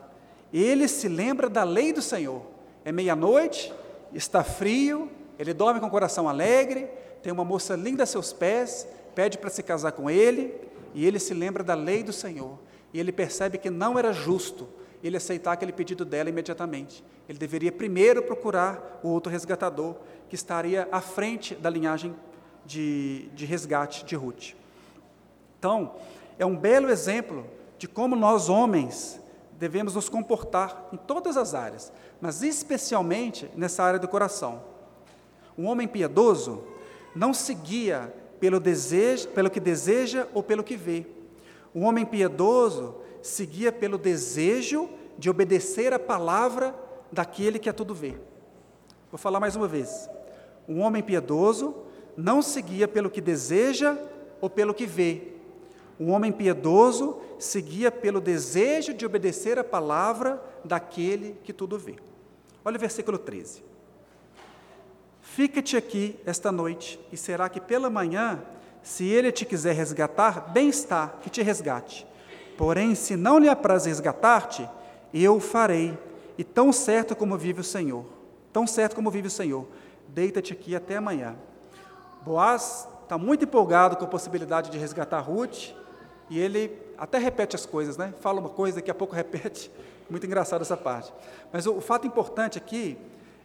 Ele 0.53 0.89
se 0.89 1.09
lembra 1.09 1.49
da 1.49 1.63
lei 1.63 1.93
do 1.93 2.01
Senhor. 2.01 2.43
É 2.85 2.93
meia-noite, 2.93 3.73
está 4.13 4.43
frio, 4.43 5.11
ele 5.39 5.53
dorme 5.53 5.81
com 5.81 5.87
o 5.87 5.91
coração 5.91 6.29
alegre, 6.29 6.89
tem 7.23 7.33
uma 7.33 7.45
moça 7.45 7.75
linda 7.75 8.03
a 8.03 8.07
seus 8.07 8.33
pés, 8.33 8.87
pede 9.15 9.39
para 9.39 9.51
se 9.51 9.63
casar 9.63 9.93
com 9.93 10.09
ele, 10.09 10.55
e 10.95 11.07
ele 11.07 11.19
se 11.19 11.35
lembra 11.35 11.63
da 11.63 11.75
lei 11.75 12.03
do 12.03 12.13
Senhor. 12.13 12.59
E 12.93 13.01
ele 13.01 13.13
percebe 13.13 13.59
que 13.59 13.69
não 13.69 13.99
era 13.99 14.13
justo 14.13 14.69
ele 15.03 15.17
aceitar 15.17 15.53
aquele 15.53 15.73
pedido 15.73 16.05
dela 16.05 16.29
imediatamente. 16.29 17.05
Ele 17.29 17.39
deveria 17.39 17.71
primeiro 17.71 18.23
procurar 18.23 19.01
o 19.03 19.09
outro 19.09 19.31
resgatador, 19.31 19.97
que 20.29 20.35
estaria 20.35 20.89
à 20.91 21.01
frente 21.01 21.55
da 21.55 21.71
linhagem 21.71 22.15
de, 22.65 23.29
de 23.35 23.45
resgate 23.45 24.05
de 24.05 24.17
Ruth. 24.17 24.55
Então, 25.59 25.95
é 26.39 26.45
um 26.45 26.57
belo 26.57 26.91
exemplo 26.91 27.47
de 27.79 27.87
como 27.87 28.17
nós, 28.17 28.49
homens, 28.49 29.21
devemos 29.59 29.95
nos 29.95 30.09
comportar 30.09 30.89
em 30.93 30.97
todas 30.97 31.37
as 31.37 31.55
áreas, 31.55 31.93
mas 32.21 32.43
especialmente 32.43 33.51
nessa 33.57 33.83
área 33.83 33.99
do 33.99 34.09
coração. 34.09 34.63
Um 35.57 35.67
homem 35.67 35.89
piedoso 35.89 36.63
não 37.15 37.33
se 37.33 37.55
guia 37.55 38.13
pelo, 38.39 38.61
desejo, 38.61 39.29
pelo 39.29 39.51
que 39.51 39.61
deseja 39.61 40.27
ou 40.35 40.43
pelo 40.43 40.63
que 40.63 40.77
vê. 40.77 41.07
Um 41.75 41.85
homem 41.85 42.05
piedoso 42.05 42.97
se 43.23 43.47
guia 43.47 43.73
pelo 43.73 43.99
desejo 43.99 44.89
de 45.19 45.31
obedecer 45.31 45.93
a 45.93 45.99
palavra 45.99 46.75
daquele 47.11 47.59
que 47.59 47.69
a 47.69 47.73
tudo 47.73 47.95
vê. 47.95 48.17
Vou 49.11 49.19
falar 49.19 49.41
mais 49.41 49.57
uma 49.57 49.67
vez. 49.67 50.09
Um 50.69 50.81
homem 50.81 51.03
piedoso 51.03 51.75
não 52.17 52.43
se 52.43 52.61
guia 52.61 52.87
pelo 52.87 53.11
que 53.11 53.21
deseja 53.21 53.97
ou 54.41 54.51
pelo 54.51 54.75
que 54.75 54.87
vê. 54.87 55.36
Um 55.99 56.11
homem 56.11 56.31
piedoso 56.31 57.19
se 57.39 57.61
guia 57.61 57.91
pelo 57.91 58.21
desejo 58.21 58.93
de 58.93 59.07
obedecer 59.07 59.59
a 59.59 59.65
palavra 59.65 60.43
daquele 60.65 61.39
que 61.43 61.53
tudo 61.53 61.79
vê. 61.79 61.97
Olha 62.65 62.77
o 62.77 62.81
versículo 62.81 63.19
13. 63.19 63.63
Fica-te 65.21 65.77
aqui 65.77 66.19
esta 66.25 66.51
noite, 66.51 66.99
e 67.13 67.17
será 67.17 67.49
que 67.49 67.61
pela 67.61 67.91
manhã, 67.91 68.43
se 68.83 69.05
ele 69.05 69.31
te 69.31 69.45
quiser 69.45 69.75
resgatar, 69.75 70.51
bem 70.53 70.69
está 70.69 71.09
que 71.21 71.29
te 71.29 71.43
resgate. 71.43 72.07
Porém, 72.57 72.95
se 72.95 73.17
não 73.17 73.39
lhe 73.39 73.49
apraz 73.49 73.85
resgatar-te, 73.85 74.69
eu 75.13 75.39
farei, 75.41 75.97
e 76.39 76.45
tão 76.45 76.73
certo 76.73 77.15
como 77.15 77.37
vive 77.37 77.61
o 77.61 77.65
Senhor, 77.65 78.05
tão 78.53 78.67
certo 78.67 78.95
como 78.95 79.11
vive 79.11 79.29
o 79.29 79.31
Senhor, 79.31 79.67
deita-te 80.09 80.53
aqui 80.53 80.75
até 80.75 80.97
amanhã. 80.97 81.37
Boaz 82.23 82.89
está 83.03 83.19
muito 83.19 83.45
empolgado 83.45 83.97
com 83.97 84.05
a 84.05 84.09
possibilidade 84.09 84.71
de 84.71 84.79
resgatar 84.79 85.21
Ruth, 85.21 85.73
e 86.29 86.39
ele 86.39 86.77
até 86.99 87.19
repete 87.19 87.55
as 87.55 87.65
coisas, 87.65 87.97
né? 87.97 88.13
Fala 88.21 88.41
uma 88.41 88.49
coisa, 88.49 88.77
daqui 88.77 88.91
a 88.91 88.95
pouco 88.95 89.15
repete. 89.17 89.71
Muito 90.09 90.27
engraçado 90.27 90.63
essa 90.63 90.77
parte. 90.77 91.13
Mas 91.53 91.67
o, 91.67 91.75
o 91.75 91.81
fato 91.81 92.07
importante 92.07 92.59
aqui 92.59 92.97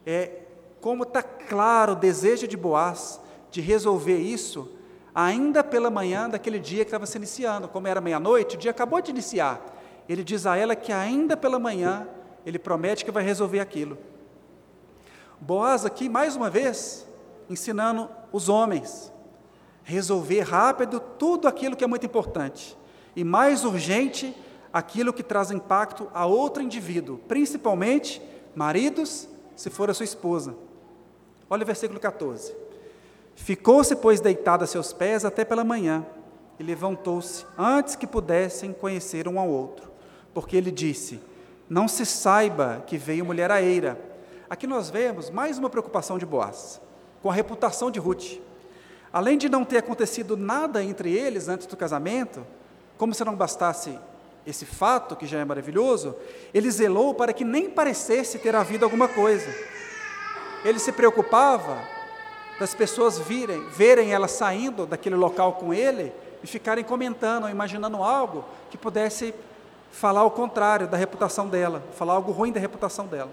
é 0.06 0.42
como 0.80 1.04
está 1.04 1.22
claro 1.22 1.94
o 1.94 1.96
desejo 1.96 2.48
de 2.48 2.58
Boaz 2.58 3.20
de 3.52 3.62
resolver 3.62 4.18
isso 4.18 4.72
ainda 5.14 5.64
pela 5.64 5.90
manhã 5.90 6.30
daquele 6.30 6.58
dia 6.58 6.84
que 6.84 6.90
estava 6.90 7.06
se 7.06 7.18
iniciando. 7.18 7.68
Como 7.68 7.88
era 7.88 8.02
meia-noite, 8.02 8.56
o 8.56 8.60
dia 8.60 8.72
acabou 8.72 9.02
de 9.02 9.12
iniciar. 9.12 9.62
Ele 10.08 10.24
diz 10.24 10.46
a 10.46 10.56
ela 10.58 10.76
que 10.76 10.92
ainda 10.92 11.36
pela 11.38 11.60
manhã 11.60 12.08
ele 12.46 12.58
promete 12.58 13.06
que 13.06 13.12
vai 13.12 13.24
resolver 13.24 13.60
aquilo. 13.60 13.98
Boaz 15.40 15.86
aqui, 15.86 16.08
mais 16.08 16.36
uma 16.36 16.50
vez, 16.50 17.06
ensinando 17.50 18.10
os 18.32 18.48
homens 18.50 19.11
resolver 19.84 20.42
rápido 20.42 21.00
tudo 21.00 21.48
aquilo 21.48 21.76
que 21.76 21.84
é 21.84 21.88
muito 21.88 22.06
importante 22.06 22.78
e 23.16 23.24
mais 23.24 23.64
urgente 23.64 24.36
aquilo 24.72 25.14
que 25.14 25.24
traz 25.24 25.52
impacto 25.52 26.10
a 26.14 26.26
outro 26.26 26.64
indivíduo, 26.64 27.18
principalmente 27.28 28.22
maridos, 28.56 29.28
se 29.56 29.70
for 29.70 29.90
a 29.90 29.94
sua 29.94 30.06
esposa. 30.06 30.56
Olha 31.50 31.64
o 31.64 31.66
versículo 31.66 32.00
14. 32.00 32.56
Ficou-se, 33.36 33.96
pois, 33.96 34.20
deitado 34.20 34.64
a 34.64 34.68
seus 34.68 34.94
pés 34.94 35.26
até 35.26 35.44
pela 35.44 35.64
manhã, 35.64 36.06
e 36.60 36.64
levantou-se 36.64 37.46
antes 37.58 37.96
que 37.96 38.06
pudessem 38.06 38.72
conhecer 38.72 39.28
um 39.28 39.40
ao 39.40 39.50
outro, 39.50 39.92
porque 40.34 40.56
ele 40.56 40.72
disse: 40.72 41.20
Não 41.70 41.88
se 41.88 42.06
saiba 42.06 42.84
que 42.86 42.98
veio 42.98 43.26
mulher 43.26 43.52
a 43.52 43.62
eira. 43.62 44.00
Aqui 44.50 44.68
nós 44.68 44.90
vemos 44.90 45.30
mais 45.30 45.58
uma 45.58 45.70
preocupação 45.70 46.18
de 46.18 46.26
Boaz, 46.26 46.80
com 47.22 47.30
a 47.30 47.34
reputação 47.34 47.90
de 47.90 48.00
Ruth. 48.00 48.40
Além 49.14 49.38
de 49.38 49.50
não 49.50 49.66
ter 49.66 49.78
acontecido 49.78 50.38
nada 50.38 50.84
entre 50.84 51.12
eles 51.14 51.48
antes 51.48 51.68
do 51.68 51.76
casamento, 51.76 52.46
como 52.98 53.14
se 53.14 53.26
não 53.26 53.36
bastasse 53.36 53.98
esse 54.46 54.66
fato, 54.66 55.16
que 55.16 55.28
já 55.28 55.40
é 55.40 55.46
maravilhoso, 55.46 56.16
ele 56.54 56.72
zelou 56.72 57.14
para 57.14 57.34
que 57.34 57.44
nem 57.44 57.70
parecesse 57.70 58.40
ter 58.40 58.56
havido 58.56 58.86
alguma 58.86 59.08
coisa. 59.08 59.54
Ele 60.64 60.80
se 60.80 60.92
preocupava 60.92 61.78
das 62.60 62.74
pessoas 62.74 63.20
virem, 63.20 63.68
verem 63.70 64.14
ela 64.14 64.28
saindo 64.28 64.86
daquele 64.86 65.16
local 65.16 65.54
com 65.54 65.74
ele 65.74 66.14
e 66.44 66.48
ficarem 66.48 66.84
comentando, 66.84 67.50
imaginando 67.50 67.98
algo 68.04 68.46
que 68.70 68.78
pudesse 68.78 69.34
falar 69.92 70.24
o 70.24 70.32
contrário 70.32 70.88
da 70.88 70.98
reputação 70.98 71.48
dela, 71.48 71.84
falar 71.96 72.14
algo 72.14 72.32
ruim 72.32 72.52
da 72.52 72.60
reputação 72.60 73.08
dela. 73.08 73.32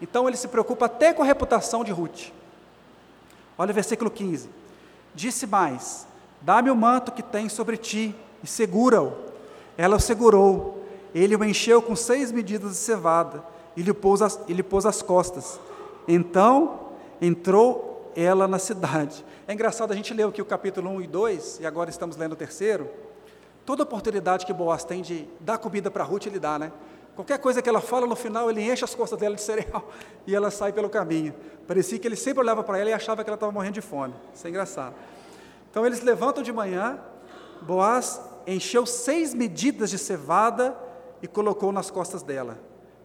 Então 0.00 0.28
ele 0.28 0.36
se 0.36 0.48
preocupa 0.48 0.86
até 0.86 1.12
com 1.12 1.22
a 1.22 1.26
reputação 1.26 1.82
de 1.82 1.90
Ruth. 1.90 2.30
Olha 3.56 3.72
o 3.72 3.74
versículo 3.74 4.10
15. 4.10 4.48
Disse 5.14 5.46
mais: 5.46 6.06
Dá-me 6.40 6.70
o 6.70 6.76
manto 6.76 7.12
que 7.12 7.22
tem 7.22 7.48
sobre 7.48 7.76
ti 7.76 8.14
e 8.42 8.46
segura-o. 8.46 9.12
Ela 9.76 9.96
o 9.96 10.00
segurou. 10.00 10.84
Ele 11.14 11.34
o 11.36 11.44
encheu 11.44 11.80
com 11.80 11.96
seis 11.96 12.30
medidas 12.30 12.72
de 12.72 12.76
cevada 12.76 13.42
e 13.76 13.82
lhe 13.82 13.92
pôs 13.92 14.22
as, 14.22 14.38
e 14.46 14.52
lhe 14.52 14.62
pôs 14.62 14.84
as 14.86 15.02
costas. 15.02 15.58
Então 16.06 16.88
entrou 17.20 18.10
ela 18.14 18.46
na 18.48 18.58
cidade. 18.58 19.24
É 19.46 19.52
engraçado, 19.52 19.92
a 19.92 19.96
gente 19.96 20.12
leu 20.12 20.28
aqui 20.28 20.42
o 20.42 20.44
capítulo 20.44 20.90
1 20.90 21.02
e 21.02 21.06
2, 21.06 21.60
e 21.60 21.66
agora 21.66 21.88
estamos 21.88 22.16
lendo 22.16 22.32
o 22.32 22.36
terceiro. 22.36 22.88
Toda 23.64 23.82
oportunidade 23.82 24.44
que 24.44 24.52
Boaz 24.52 24.84
tem 24.84 25.02
de 25.02 25.28
dar 25.40 25.58
comida 25.58 25.90
para 25.90 26.04
Ruth, 26.04 26.26
ele 26.26 26.38
dá, 26.38 26.58
né? 26.58 26.72
Qualquer 27.18 27.40
coisa 27.40 27.60
que 27.60 27.68
ela 27.68 27.80
fala, 27.80 28.06
no 28.06 28.14
final 28.14 28.48
ele 28.48 28.62
enche 28.62 28.84
as 28.84 28.94
costas 28.94 29.18
dela 29.18 29.34
de 29.34 29.42
cereal 29.42 29.90
e 30.24 30.36
ela 30.36 30.52
sai 30.52 30.72
pelo 30.72 30.88
caminho. 30.88 31.34
Parecia 31.66 31.98
que 31.98 32.06
ele 32.06 32.14
sempre 32.14 32.38
olhava 32.38 32.62
para 32.62 32.78
ela 32.78 32.90
e 32.90 32.92
achava 32.92 33.24
que 33.24 33.28
ela 33.28 33.34
estava 33.34 33.50
morrendo 33.50 33.74
de 33.74 33.80
fome. 33.80 34.14
Isso 34.32 34.46
é 34.46 34.50
engraçado. 34.50 34.94
Então 35.68 35.84
eles 35.84 36.00
levantam 36.00 36.44
de 36.44 36.52
manhã, 36.52 37.00
Boaz 37.62 38.20
encheu 38.46 38.86
seis 38.86 39.34
medidas 39.34 39.90
de 39.90 39.98
cevada 39.98 40.78
e 41.20 41.26
colocou 41.26 41.72
nas 41.72 41.90
costas 41.90 42.22
dela. 42.22 42.56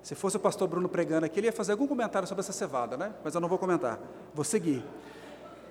Se 0.04 0.14
fosse 0.14 0.38
o 0.38 0.40
pastor 0.40 0.68
Bruno 0.68 0.88
pregando 0.88 1.26
aqui, 1.26 1.40
ele 1.40 1.48
ia 1.48 1.52
fazer 1.52 1.72
algum 1.72 1.88
comentário 1.88 2.28
sobre 2.28 2.42
essa 2.42 2.54
cevada, 2.54 2.96
né? 2.96 3.16
Mas 3.24 3.34
eu 3.34 3.42
não 3.42 3.50
vou 3.50 3.58
comentar, 3.58 4.00
vou 4.32 4.46
seguir. 4.46 4.86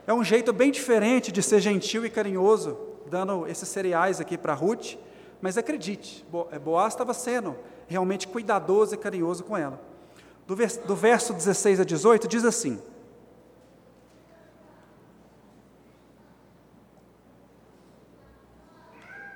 É 0.05 0.13
um 0.13 0.25
jeito 0.25 0.53
bem 0.53 0.73
diferente 0.73 1.31
de 1.31 1.45
ser 1.45 1.61
gentil 1.61 2.05
e 2.05 2.11
carinhoso 2.11 2.77
dando 3.09 3.47
esses 3.47 3.69
cereais 3.69 4.21
aqui 4.21 4.37
para 4.37 4.53
Ruth, 4.53 4.97
mas 5.41 5.57
acredite, 5.57 6.27
Boaz 6.61 6.93
estava 6.93 7.15
sendo 7.15 7.57
realmente 7.87 8.29
cuidadoso 8.29 8.95
e 8.95 8.99
carinhoso 8.99 9.45
com 9.45 9.57
ela. 9.57 9.81
Do, 10.47 10.57
vers 10.57 10.77
do 10.79 10.97
verso 10.97 11.33
16 11.33 11.81
a 11.81 11.85
18 11.85 12.29
diz 12.29 12.45
assim: 12.45 12.81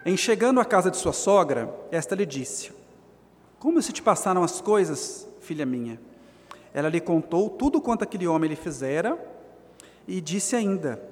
Em 0.04 0.16
chegando 0.16 0.60
à 0.60 0.64
casa 0.64 0.88
de 0.88 0.96
sua 0.96 1.12
sogra, 1.12 1.68
esta 1.90 2.14
lhe 2.14 2.24
disse: 2.24 2.70
Como 3.58 3.82
se 3.82 3.92
te 3.92 4.00
passaram 4.00 4.44
as 4.44 4.60
coisas, 4.60 5.26
filha 5.40 5.66
minha? 5.66 6.00
Ela 6.72 6.88
lhe 6.88 7.00
contou 7.00 7.50
tudo 7.50 7.80
quanto 7.80 8.04
aquele 8.04 8.28
homem 8.28 8.50
lhe 8.50 8.54
fizera 8.54 9.18
e 10.06 10.20
disse 10.20 10.54
ainda: 10.54 11.02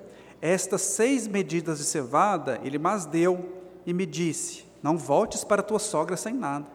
Estas 0.40 0.82
seis 0.82 1.26
medidas 1.26 1.78
de 1.78 1.84
cevada 1.84 2.60
ele 2.62 2.78
mas 2.78 3.04
deu 3.04 3.64
e 3.84 3.92
me 3.92 4.06
disse: 4.06 4.64
Não 4.80 4.96
voltes 4.96 5.42
para 5.42 5.60
tua 5.60 5.80
sogra 5.80 6.16
sem 6.16 6.32
nada. 6.32 6.66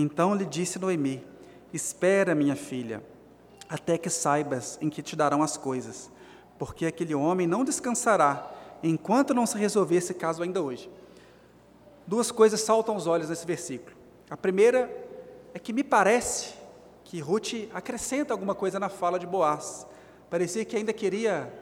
Então 0.00 0.34
lhe 0.34 0.44
disse 0.44 0.78
Noemi: 0.78 1.24
Espera, 1.72 2.34
minha 2.34 2.56
filha, 2.56 3.02
até 3.68 3.98
que 3.98 4.10
saibas 4.10 4.78
em 4.80 4.88
que 4.88 5.02
te 5.02 5.14
darão 5.14 5.42
as 5.42 5.56
coisas, 5.56 6.10
porque 6.58 6.86
aquele 6.86 7.14
homem 7.14 7.46
não 7.46 7.64
descansará 7.64 8.50
enquanto 8.82 9.34
não 9.34 9.46
se 9.46 9.58
resolver 9.58 9.96
esse 9.96 10.14
caso 10.14 10.42
ainda 10.42 10.62
hoje 10.62 10.90
duas 12.08 12.30
coisas 12.30 12.62
saltam 12.62 12.94
aos 12.94 13.06
olhos 13.06 13.28
nesse 13.28 13.46
versículo. 13.46 13.94
A 14.30 14.36
primeira 14.36 14.90
é 15.52 15.58
que 15.58 15.74
me 15.74 15.84
parece 15.84 16.54
que 17.04 17.20
Ruth 17.20 17.68
acrescenta 17.74 18.32
alguma 18.32 18.54
coisa 18.54 18.80
na 18.80 18.88
fala 18.88 19.18
de 19.18 19.26
Boaz. 19.26 19.86
Parecia 20.30 20.64
que 20.64 20.74
ainda 20.74 20.92
queria 20.92 21.52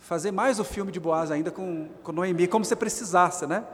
fazer 0.00 0.32
mais 0.32 0.58
o 0.58 0.64
filme 0.64 0.90
de 0.90 0.98
Boaz 0.98 1.30
ainda 1.30 1.52
com, 1.52 1.88
com 2.02 2.10
Noemi, 2.10 2.48
como 2.48 2.64
se 2.64 2.74
precisasse, 2.74 3.46
né? 3.46 3.64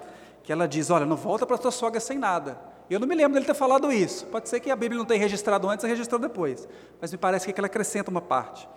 Que 0.43 0.53
ela 0.53 0.69
diz, 0.69 0.91
olha, 0.91 1.07
não 1.07 1.17
volta 1.17 1.47
para 1.47 1.57
tua 1.57 1.71
sogra 1.71 1.99
sem 1.99 2.19
nada. 2.19 2.59
Eu 2.89 3.01
não 3.01 3.07
me 3.07 3.15
lembro 3.15 3.35
dele 3.35 3.47
ter 3.47 3.55
falado 3.55 3.91
isso. 3.93 4.27
Pode 4.27 4.49
ser 4.49 4.61
que 4.61 4.71
a 4.71 4.77
Bíblia 4.77 4.99
não 4.99 5.07
tenha 5.07 5.21
registrado 5.21 5.69
antes 5.69 5.85
registrou 5.87 6.21
depois. 6.21 6.69
Mas 7.01 7.13
me 7.13 7.19
parece 7.19 7.51
que 7.51 7.59
ela 7.59 7.67
acrescenta 7.67 8.11
uma 8.11 8.21
parte. 8.21 8.69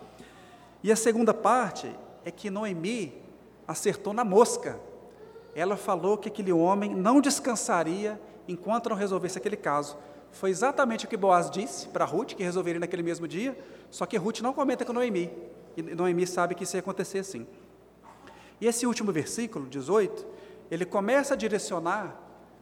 E 0.82 0.90
a 0.90 0.96
segunda 0.96 1.34
parte 1.34 1.94
é 2.24 2.30
que 2.30 2.50
Noemi 2.50 3.12
acertou 3.66 4.12
na 4.12 4.24
mosca 4.24 4.80
ela 5.58 5.76
falou 5.76 6.16
que 6.16 6.28
aquele 6.28 6.52
homem 6.52 6.94
não 6.94 7.20
descansaria 7.20 8.20
enquanto 8.46 8.88
não 8.88 8.96
resolvesse 8.96 9.38
aquele 9.38 9.56
caso. 9.56 9.96
Foi 10.30 10.50
exatamente 10.50 11.04
o 11.04 11.08
que 11.08 11.16
Boaz 11.16 11.50
disse 11.50 11.88
para 11.88 12.04
Ruth, 12.04 12.34
que 12.34 12.44
resolveria 12.44 12.78
naquele 12.78 13.02
mesmo 13.02 13.26
dia, 13.26 13.58
só 13.90 14.06
que 14.06 14.16
Ruth 14.16 14.40
não 14.40 14.52
comenta 14.52 14.84
com 14.84 14.92
Noemi, 14.92 15.30
e 15.76 15.82
Noemi 15.82 16.26
sabe 16.28 16.54
que 16.54 16.62
isso 16.62 16.76
ia 16.76 16.80
acontecer 16.80 17.18
assim. 17.18 17.44
E 18.60 18.66
esse 18.68 18.86
último 18.86 19.10
versículo, 19.10 19.66
18, 19.66 20.24
ele 20.70 20.84
começa 20.84 21.34
a 21.34 21.36
direcionar 21.36 22.16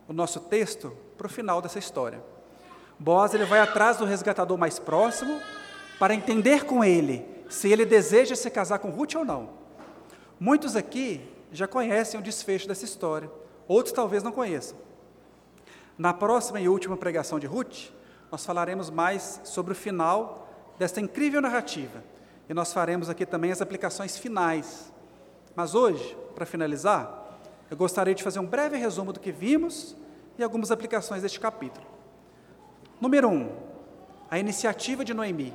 o 0.09 0.13
nosso 0.15 0.41
texto 0.41 0.97
para 1.17 1.27
o 1.27 1.31
final 1.31 1.61
dessa 1.63 1.79
história. 1.79 2.23
Boaz 2.99 3.35
ele 3.35 3.45
vai 3.45 3.61
atrás 3.61 3.99
do 3.99 4.05
resgatador 4.05 4.57
mais 4.57 4.79
próximo 4.79 5.41
para 5.99 6.15
entender 6.15 6.65
com 6.65 6.83
ele 6.83 7.25
se 7.49 7.71
ele 7.71 7.85
deseja 7.85 8.35
se 8.35 8.51
casar 8.51 8.79
com 8.79 8.91
Ruth 8.91 9.15
ou 9.15 9.25
não. 9.25 9.51
Muitos 10.39 10.77
aqui 10.77 11.21
já 11.53 11.67
conhecem 11.67 12.19
o 12.19 12.23
desfecho 12.23 12.69
dessa 12.69 12.85
história, 12.85 13.31
outros 13.69 13.93
talvez 13.93 14.23
não 14.23 14.33
conheçam. 14.33 14.77
Na 15.97 16.13
próxima 16.13 16.61
e 16.61 16.69
última 16.69 16.97
pregação 16.97 17.39
de 17.39 17.47
Ruth, 17.47 17.91
nós 18.31 18.45
falaremos 18.45 18.91
mais 18.91 19.41
sobre 19.45 19.73
o 19.73 19.77
final 19.77 20.49
desta 20.79 21.01
incrível 21.01 21.41
narrativa 21.41 22.03
e 22.49 22.55
nós 22.55 22.73
faremos 22.73 23.09
aqui 23.09 23.25
também 23.25 23.51
as 23.51 23.63
aplicações 23.63 24.19
finais. 24.19 24.93
Mas 25.55 25.75
hoje, 25.75 26.17
para 26.35 26.45
finalizar, 26.45 27.39
eu 27.71 27.77
gostaria 27.77 28.15
de 28.15 28.23
fazer 28.23 28.39
um 28.39 28.47
breve 28.47 28.77
resumo 28.77 29.13
do 29.13 29.21
que 29.21 29.33
vimos 29.33 29.97
e 30.39 30.43
algumas 30.43 30.71
aplicações 30.71 31.23
deste 31.23 31.41
capítulo. 31.41 31.87
Número 33.01 33.29
1. 33.29 33.33
Um, 33.33 33.53
a 34.31 34.39
iniciativa 34.39 35.05
de 35.05 35.15
Noemi. 35.15 35.55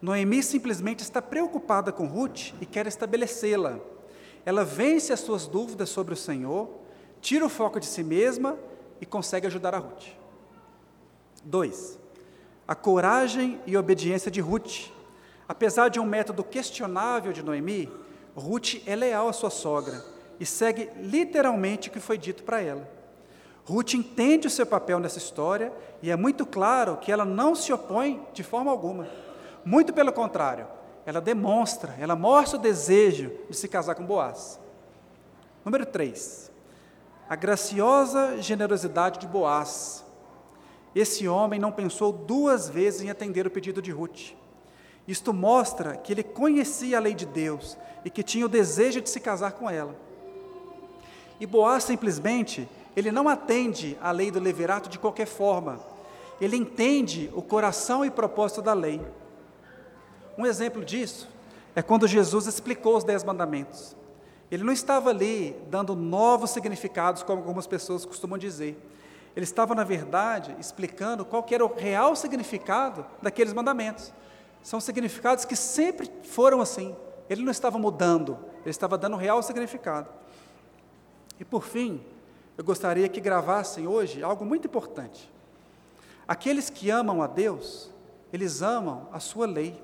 Noemi 0.00 0.42
simplesmente 0.42 1.00
está 1.00 1.20
preocupada 1.20 1.92
com 1.92 2.06
Ruth 2.06 2.52
e 2.60 2.66
quer 2.66 2.86
estabelecê-la 2.86 3.78
ela 4.48 4.64
vence 4.64 5.12
as 5.12 5.20
suas 5.20 5.46
dúvidas 5.46 5.90
sobre 5.90 6.14
o 6.14 6.16
Senhor, 6.16 6.70
tira 7.20 7.44
o 7.44 7.50
foco 7.50 7.78
de 7.78 7.84
si 7.84 8.02
mesma 8.02 8.58
e 8.98 9.04
consegue 9.04 9.46
ajudar 9.46 9.74
a 9.74 9.78
Ruth. 9.78 10.06
2. 11.44 11.98
A 12.66 12.74
coragem 12.74 13.60
e 13.66 13.76
obediência 13.76 14.30
de 14.30 14.40
Ruth. 14.40 14.90
Apesar 15.46 15.90
de 15.90 16.00
um 16.00 16.06
método 16.06 16.42
questionável 16.42 17.30
de 17.30 17.42
Noemi, 17.42 17.92
Ruth 18.34 18.76
é 18.86 18.96
leal 18.96 19.28
à 19.28 19.34
sua 19.34 19.50
sogra 19.50 20.02
e 20.40 20.46
segue 20.46 20.88
literalmente 20.96 21.90
o 21.90 21.92
que 21.92 22.00
foi 22.00 22.16
dito 22.16 22.42
para 22.42 22.62
ela. 22.62 22.97
Ruth 23.68 23.92
entende 23.92 24.46
o 24.46 24.50
seu 24.50 24.64
papel 24.64 24.98
nessa 24.98 25.18
história 25.18 25.70
e 26.00 26.10
é 26.10 26.16
muito 26.16 26.46
claro 26.46 26.96
que 26.96 27.12
ela 27.12 27.26
não 27.26 27.54
se 27.54 27.70
opõe 27.70 28.26
de 28.32 28.42
forma 28.42 28.70
alguma. 28.70 29.06
Muito 29.62 29.92
pelo 29.92 30.10
contrário, 30.10 30.66
ela 31.04 31.20
demonstra, 31.20 31.94
ela 32.00 32.16
mostra 32.16 32.58
o 32.58 32.62
desejo 32.62 33.30
de 33.50 33.54
se 33.54 33.68
casar 33.68 33.94
com 33.94 34.06
Boaz. 34.06 34.58
Número 35.62 35.84
3. 35.84 36.50
A 37.28 37.36
graciosa 37.36 38.40
generosidade 38.40 39.18
de 39.18 39.26
Boaz. 39.26 40.02
Esse 40.94 41.28
homem 41.28 41.60
não 41.60 41.70
pensou 41.70 42.10
duas 42.10 42.70
vezes 42.70 43.02
em 43.02 43.10
atender 43.10 43.46
o 43.46 43.50
pedido 43.50 43.82
de 43.82 43.90
Ruth. 43.90 44.32
Isto 45.06 45.34
mostra 45.34 45.94
que 45.94 46.10
ele 46.14 46.22
conhecia 46.22 46.96
a 46.96 47.00
lei 47.00 47.12
de 47.12 47.26
Deus 47.26 47.76
e 48.02 48.08
que 48.08 48.22
tinha 48.22 48.46
o 48.46 48.48
desejo 48.48 49.02
de 49.02 49.10
se 49.10 49.20
casar 49.20 49.52
com 49.52 49.68
ela. 49.68 49.94
E 51.38 51.44
Boaz 51.44 51.84
simplesmente, 51.84 52.66
ele 52.98 53.12
não 53.12 53.28
atende 53.28 53.96
à 54.00 54.10
lei 54.10 54.30
do 54.30 54.40
levirato 54.40 54.88
de 54.88 54.98
qualquer 54.98 55.26
forma. 55.26 55.78
Ele 56.40 56.56
entende 56.56 57.30
o 57.32 57.40
coração 57.40 58.04
e 58.04 58.10
propósito 58.10 58.60
da 58.60 58.72
lei. 58.72 59.00
Um 60.36 60.44
exemplo 60.44 60.84
disso 60.84 61.28
é 61.76 61.82
quando 61.82 62.08
Jesus 62.08 62.46
explicou 62.46 62.96
os 62.96 63.04
Dez 63.04 63.22
Mandamentos. 63.22 63.96
Ele 64.50 64.64
não 64.64 64.72
estava 64.72 65.10
ali 65.10 65.54
dando 65.70 65.94
novos 65.94 66.50
significados, 66.50 67.22
como 67.22 67.38
algumas 67.38 67.66
pessoas 67.66 68.04
costumam 68.04 68.38
dizer. 68.38 68.76
Ele 69.36 69.44
estava, 69.44 69.74
na 69.74 69.84
verdade, 69.84 70.56
explicando 70.58 71.24
qual 71.24 71.46
era 71.50 71.64
o 71.64 71.72
real 71.72 72.16
significado 72.16 73.06
daqueles 73.22 73.52
mandamentos. 73.52 74.12
São 74.62 74.80
significados 74.80 75.44
que 75.44 75.54
sempre 75.54 76.10
foram 76.24 76.60
assim. 76.60 76.96
Ele 77.30 77.42
não 77.42 77.52
estava 77.52 77.78
mudando, 77.78 78.38
ele 78.62 78.70
estava 78.70 78.98
dando 78.98 79.14
o 79.14 79.18
real 79.18 79.40
significado. 79.42 80.10
E 81.38 81.44
por 81.44 81.62
fim, 81.62 82.00
eu 82.58 82.64
gostaria 82.64 83.08
que 83.08 83.20
gravassem 83.20 83.86
hoje 83.86 84.20
algo 84.20 84.44
muito 84.44 84.66
importante. 84.66 85.32
Aqueles 86.26 86.68
que 86.68 86.90
amam 86.90 87.22
a 87.22 87.28
Deus, 87.28 87.88
eles 88.32 88.62
amam 88.62 89.08
a 89.12 89.20
sua 89.20 89.46
lei. 89.46 89.80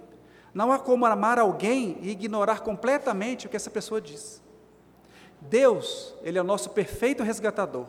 Não 0.52 0.72
há 0.72 0.78
como 0.80 1.06
amar 1.06 1.38
alguém 1.38 1.96
e 2.00 2.10
ignorar 2.10 2.60
completamente 2.62 3.46
o 3.46 3.48
que 3.48 3.54
essa 3.54 3.70
pessoa 3.70 4.00
diz. 4.00 4.42
Deus, 5.40 6.16
Ele 6.24 6.36
é 6.36 6.40
o 6.40 6.44
nosso 6.44 6.70
perfeito 6.70 7.22
resgatador. 7.22 7.86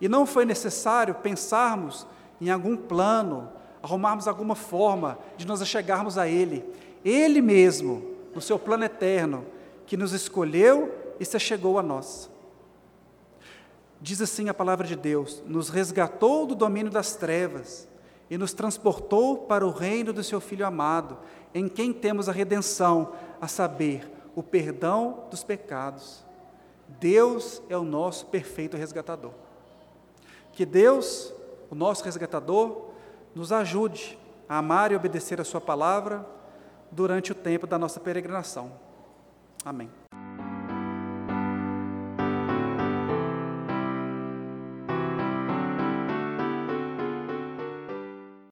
E 0.00 0.08
não 0.08 0.24
foi 0.24 0.44
necessário 0.44 1.16
pensarmos 1.16 2.06
em 2.40 2.50
algum 2.50 2.76
plano, 2.76 3.50
arrumarmos 3.82 4.28
alguma 4.28 4.54
forma 4.54 5.18
de 5.36 5.44
nos 5.44 5.60
achegarmos 5.60 6.16
a 6.18 6.28
Ele. 6.28 6.64
Ele 7.04 7.42
mesmo, 7.42 8.14
no 8.32 8.40
seu 8.40 8.60
plano 8.60 8.84
eterno, 8.84 9.44
que 9.86 9.96
nos 9.96 10.12
escolheu 10.12 10.94
e 11.18 11.24
se 11.24 11.36
achegou 11.36 11.80
a 11.80 11.82
nós. 11.82 12.30
Diz 14.04 14.20
assim 14.20 14.50
a 14.50 14.54
palavra 14.54 14.86
de 14.86 14.96
Deus: 14.96 15.42
nos 15.46 15.70
resgatou 15.70 16.44
do 16.44 16.54
domínio 16.54 16.92
das 16.92 17.16
trevas 17.16 17.88
e 18.28 18.36
nos 18.36 18.52
transportou 18.52 19.38
para 19.46 19.66
o 19.66 19.70
reino 19.70 20.12
do 20.12 20.22
seu 20.22 20.42
Filho 20.42 20.66
amado, 20.66 21.16
em 21.54 21.70
quem 21.70 21.90
temos 21.90 22.28
a 22.28 22.32
redenção, 22.32 23.14
a 23.40 23.48
saber, 23.48 24.06
o 24.34 24.42
perdão 24.42 25.24
dos 25.30 25.42
pecados. 25.42 26.22
Deus 27.00 27.62
é 27.70 27.78
o 27.78 27.82
nosso 27.82 28.26
perfeito 28.26 28.76
resgatador. 28.76 29.32
Que 30.52 30.66
Deus, 30.66 31.32
o 31.70 31.74
nosso 31.74 32.04
resgatador, 32.04 32.90
nos 33.34 33.52
ajude 33.52 34.18
a 34.46 34.58
amar 34.58 34.92
e 34.92 34.96
obedecer 34.96 35.40
a 35.40 35.44
Sua 35.44 35.62
palavra 35.62 36.28
durante 36.90 37.32
o 37.32 37.34
tempo 37.34 37.66
da 37.66 37.78
nossa 37.78 37.98
peregrinação. 38.00 38.70
Amém. 39.64 39.88